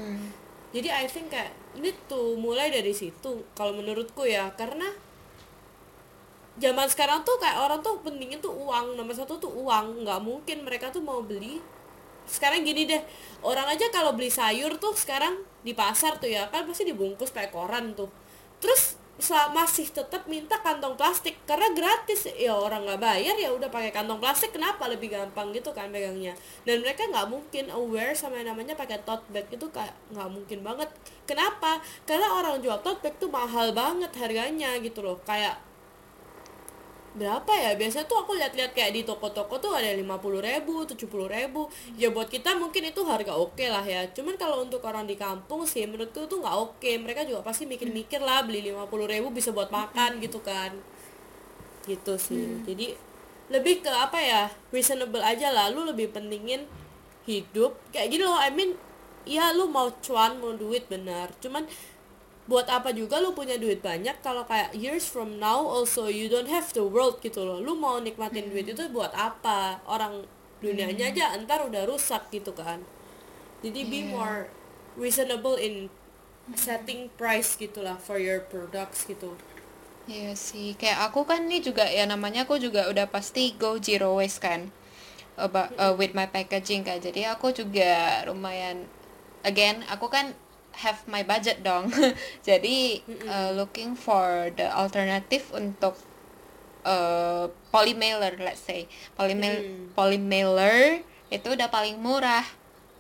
[0.75, 4.91] Jadi I think kayak ini tuh mulai dari situ kalau menurutku ya karena
[6.59, 10.67] zaman sekarang tuh kayak orang tuh pentingin tuh uang nomor satu tuh uang nggak mungkin
[10.67, 11.63] mereka tuh mau beli.
[12.27, 12.99] Sekarang gini deh
[13.47, 17.55] orang aja kalau beli sayur tuh sekarang di pasar tuh ya kan pasti dibungkus kayak
[17.55, 18.11] koran tuh.
[18.59, 18.99] Terus
[19.53, 21.41] masih tetap minta kantong plastik.
[21.49, 22.29] Karena gratis.
[22.37, 24.55] Ya orang nggak bayar ya udah pakai kantong plastik.
[24.55, 26.37] Kenapa lebih gampang gitu kan pegangnya
[26.69, 29.49] dan mereka nggak mungkin aware sama yang namanya pakai tote bag.
[29.51, 30.89] Itu kayak nggak mungkin banget.
[31.27, 31.83] Kenapa?
[32.07, 35.19] Karena orang jual tote bag tuh mahal banget harganya gitu loh.
[35.27, 35.66] Kayak
[37.17, 37.73] berapa ya?
[37.75, 41.67] Biasanya tuh aku lihat-lihat kayak di toko-toko tuh ada lima puluh ribu tujuh puluh ribu.
[41.97, 44.05] Ya buat kita mungkin itu harga oke lah ya.
[44.13, 46.91] Cuman kalau untuk orang di kampung sih menurutku tuh nggak oke.
[47.01, 50.77] Mereka juga pasti mikir-mikir lah beli lima puluh ribu bisa buat makan gitu kan.
[51.89, 52.63] Gitu sih.
[52.69, 52.93] Jadi
[53.49, 55.73] lebih ke apa ya reasonable aja lah.
[55.73, 56.69] Lu lebih pentingin
[57.25, 57.75] hidup.
[57.91, 58.77] Kayak gini loh I mean
[59.27, 61.33] ya lu mau cuan mau duit benar.
[61.41, 61.67] Cuman
[62.47, 66.47] buat apa juga lu punya duit banyak kalau kayak years from now also you don't
[66.47, 67.59] have the world gitu loh.
[67.59, 69.83] Lu mau nikmatin duit itu buat apa?
[69.83, 70.23] Orang
[70.63, 72.87] dunianya aja ntar udah rusak gitu kan.
[73.67, 74.47] Jadi be more
[74.95, 75.91] reasonable in
[76.55, 79.35] setting price gitulah for your products gitu.
[80.07, 84.15] Iya sih, kayak aku kan nih juga ya namanya aku juga udah pasti go zero
[84.23, 84.71] waste kan
[85.35, 87.03] about uh, with my packaging kan.
[87.03, 88.87] Jadi aku juga lumayan
[89.43, 90.31] again aku kan
[90.83, 91.89] have my budget dong.
[92.49, 95.97] Jadi uh, looking for the alternative untuk
[96.85, 98.91] uh, polymailer let's say.
[99.17, 101.01] Polymail polymailer
[101.33, 102.45] itu udah paling murah.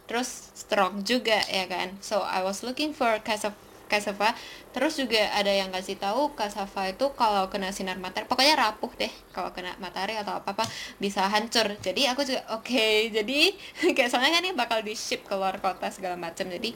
[0.07, 1.99] Terus strong juga ya kan.
[2.01, 4.34] So I was looking for cassava cassava
[4.74, 9.12] terus juga ada yang kasih tahu cassava itu kalau kena sinar matahari pokoknya rapuh deh
[9.30, 10.64] kalau kena matahari atau apa apa
[10.97, 11.76] bisa hancur.
[11.84, 13.53] Jadi aku juga oke jadi
[13.97, 16.72] kayak soalnya kan ini bakal di ship ke luar kota segala macam jadi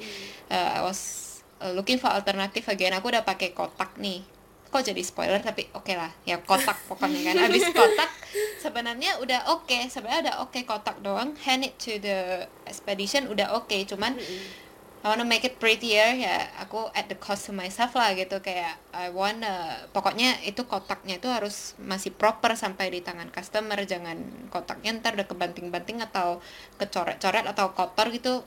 [0.52, 1.00] uh, I was
[1.64, 2.92] uh, looking for alternative again.
[3.00, 4.20] Aku udah pakai kotak nih.
[4.70, 6.12] Kok jadi spoiler tapi oke lah.
[6.28, 7.34] Ya kotak pokoknya kan.
[7.48, 8.10] Abis kotak
[8.60, 9.78] sebenarnya udah oke.
[9.88, 11.34] Sebenarnya udah oke kotak doang.
[11.42, 13.74] Hand it to the expedition udah oke.
[13.88, 14.14] Cuman
[15.00, 18.36] I wanna make it prettier ya aku at the cost to myself lah gitu.
[18.44, 23.80] Kayak I wanna pokoknya itu kotaknya itu harus masih proper sampai di tangan customer.
[23.80, 24.20] Jangan
[24.52, 26.44] kotaknya ntar udah kebanting-banting atau
[26.76, 28.44] kecoret-coret atau kotor gitu.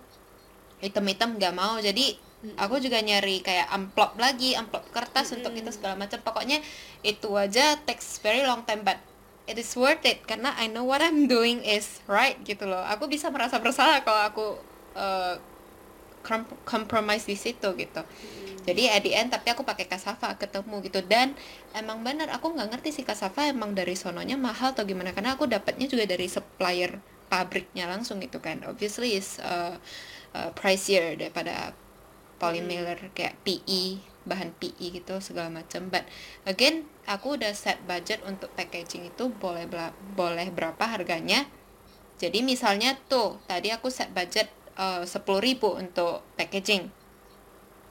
[0.78, 1.82] Hitam-hitam nggak mau.
[1.82, 2.22] Jadi
[2.54, 6.22] aku juga nyari kayak amplop lagi amplop kertas untuk itu segala macam.
[6.22, 6.62] Pokoknya
[7.02, 9.02] itu aja takes very long time but
[9.50, 10.22] it is worth it.
[10.30, 12.86] Karena I know what I'm doing is right gitu loh.
[12.94, 14.46] Aku bisa merasa bersalah kalau aku
[14.94, 15.42] uh,
[16.66, 18.02] compromise di situ gitu.
[18.64, 21.04] Jadi at the end tapi aku pakai kasava ketemu gitu.
[21.04, 21.36] Dan
[21.76, 25.12] emang bener aku nggak ngerti sih kasava emang dari sononya mahal atau gimana.
[25.12, 26.98] Karena aku dapatnya juga dari supplier
[27.28, 28.64] pabriknya langsung gitu kan.
[28.64, 29.76] Obviously is uh,
[30.32, 31.76] uh, pricier daripada
[32.40, 36.08] polymailer kayak PE bahan PE gitu segala macam but
[36.48, 39.68] again aku udah set budget untuk packaging itu boleh
[40.16, 41.44] boleh berapa harganya.
[42.20, 44.48] Jadi misalnya tuh tadi aku set budget
[45.06, 46.90] sepuluh ribu untuk packaging.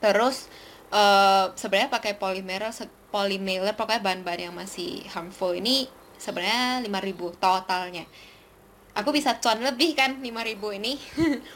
[0.03, 0.51] Terus
[0.91, 2.69] eh, sebenarnya pakai polymer
[3.13, 5.85] polymailer pokoknya bahan-bahan yang masih harmful ini
[6.17, 8.05] sebenarnya 5000 totalnya.
[8.93, 10.93] Aku bisa cuan lebih kan 5000 ini.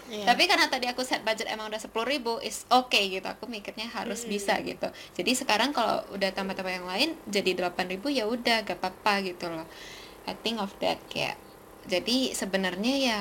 [0.07, 0.23] Iya.
[0.23, 3.27] tapi karena tadi aku set budget emang udah 10.000 is okay gitu.
[3.27, 4.87] Aku mikirnya harus bisa gitu.
[5.17, 9.65] Jadi sekarang kalau udah tambah-tambah yang lain jadi 8.000 ya udah gak apa-apa gitu loh.
[10.29, 11.35] I think of that kayak
[11.87, 13.19] jadi sebenarnya ya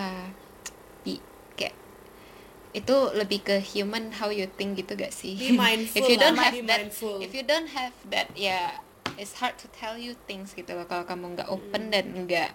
[2.77, 6.29] itu lebih ke human how you think gitu gak sih Be mindful if you lah,
[6.29, 7.17] don't have that mindful.
[7.25, 8.77] if you don't have that ya
[9.17, 12.53] it's hard to tell you things gitu loh kalau kamu nggak open dan nggak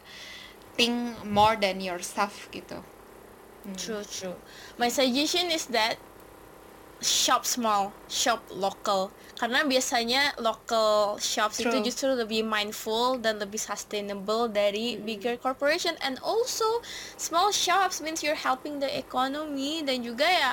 [0.77, 0.93] think
[1.25, 2.85] more than yourself gitu
[3.77, 4.33] True, true.
[4.77, 6.01] My suggestion is that
[6.97, 9.13] shop small, shop local.
[9.41, 11.81] Karena biasanya local shops itu True.
[11.81, 15.97] justru lebih mindful dan lebih sustainable dari bigger corporation.
[16.05, 16.85] And also
[17.17, 20.51] small shops means you're helping the economy dan juga ya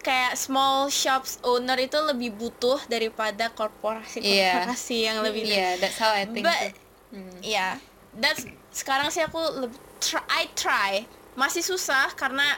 [0.00, 6.24] kayak small shops owner itu lebih butuh daripada korporasi-korporasi yang lebih yeah that's how I
[6.24, 6.72] think But
[7.12, 7.44] too.
[7.44, 7.76] ya,
[8.16, 9.36] that's sekarang sih aku
[9.68, 10.92] lebih try, I try.
[11.36, 12.56] Masih susah karena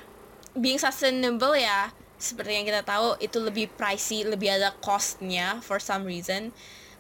[0.55, 1.91] being sustainable ya
[2.21, 6.53] seperti yang kita tahu itu lebih pricey, lebih ada costnya for some reason.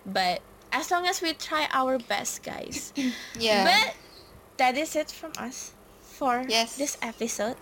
[0.02, 0.40] But
[0.72, 2.96] as long as we try our best, guys.
[3.36, 3.92] yeah But
[4.56, 6.74] that is it from us for Yes.
[6.74, 7.60] this episode.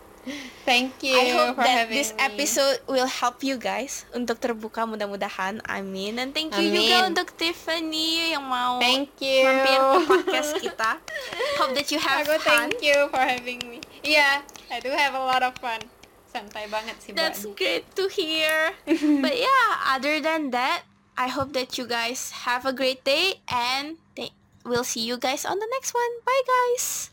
[0.69, 2.21] thank you I hope for that this me.
[2.21, 5.65] episode will help you guys untuk terbuka mudah-mudahan.
[5.65, 6.21] Amin.
[6.21, 7.17] Dan thank you juga Amin.
[7.17, 10.91] untuk Tiffany yang mau thank you mampir ke podcast kita.
[11.63, 12.69] Hope that you have aku fun.
[12.71, 15.81] thank you for having me iya I do have a lot of fun
[16.39, 17.59] santai banget sih That's Mbak.
[17.59, 18.79] great to hear.
[19.25, 20.87] but yeah, other than that,
[21.19, 23.99] I hope that you guys have a great day and
[24.63, 26.13] we'll see you guys on the next one.
[26.23, 27.11] Bye guys.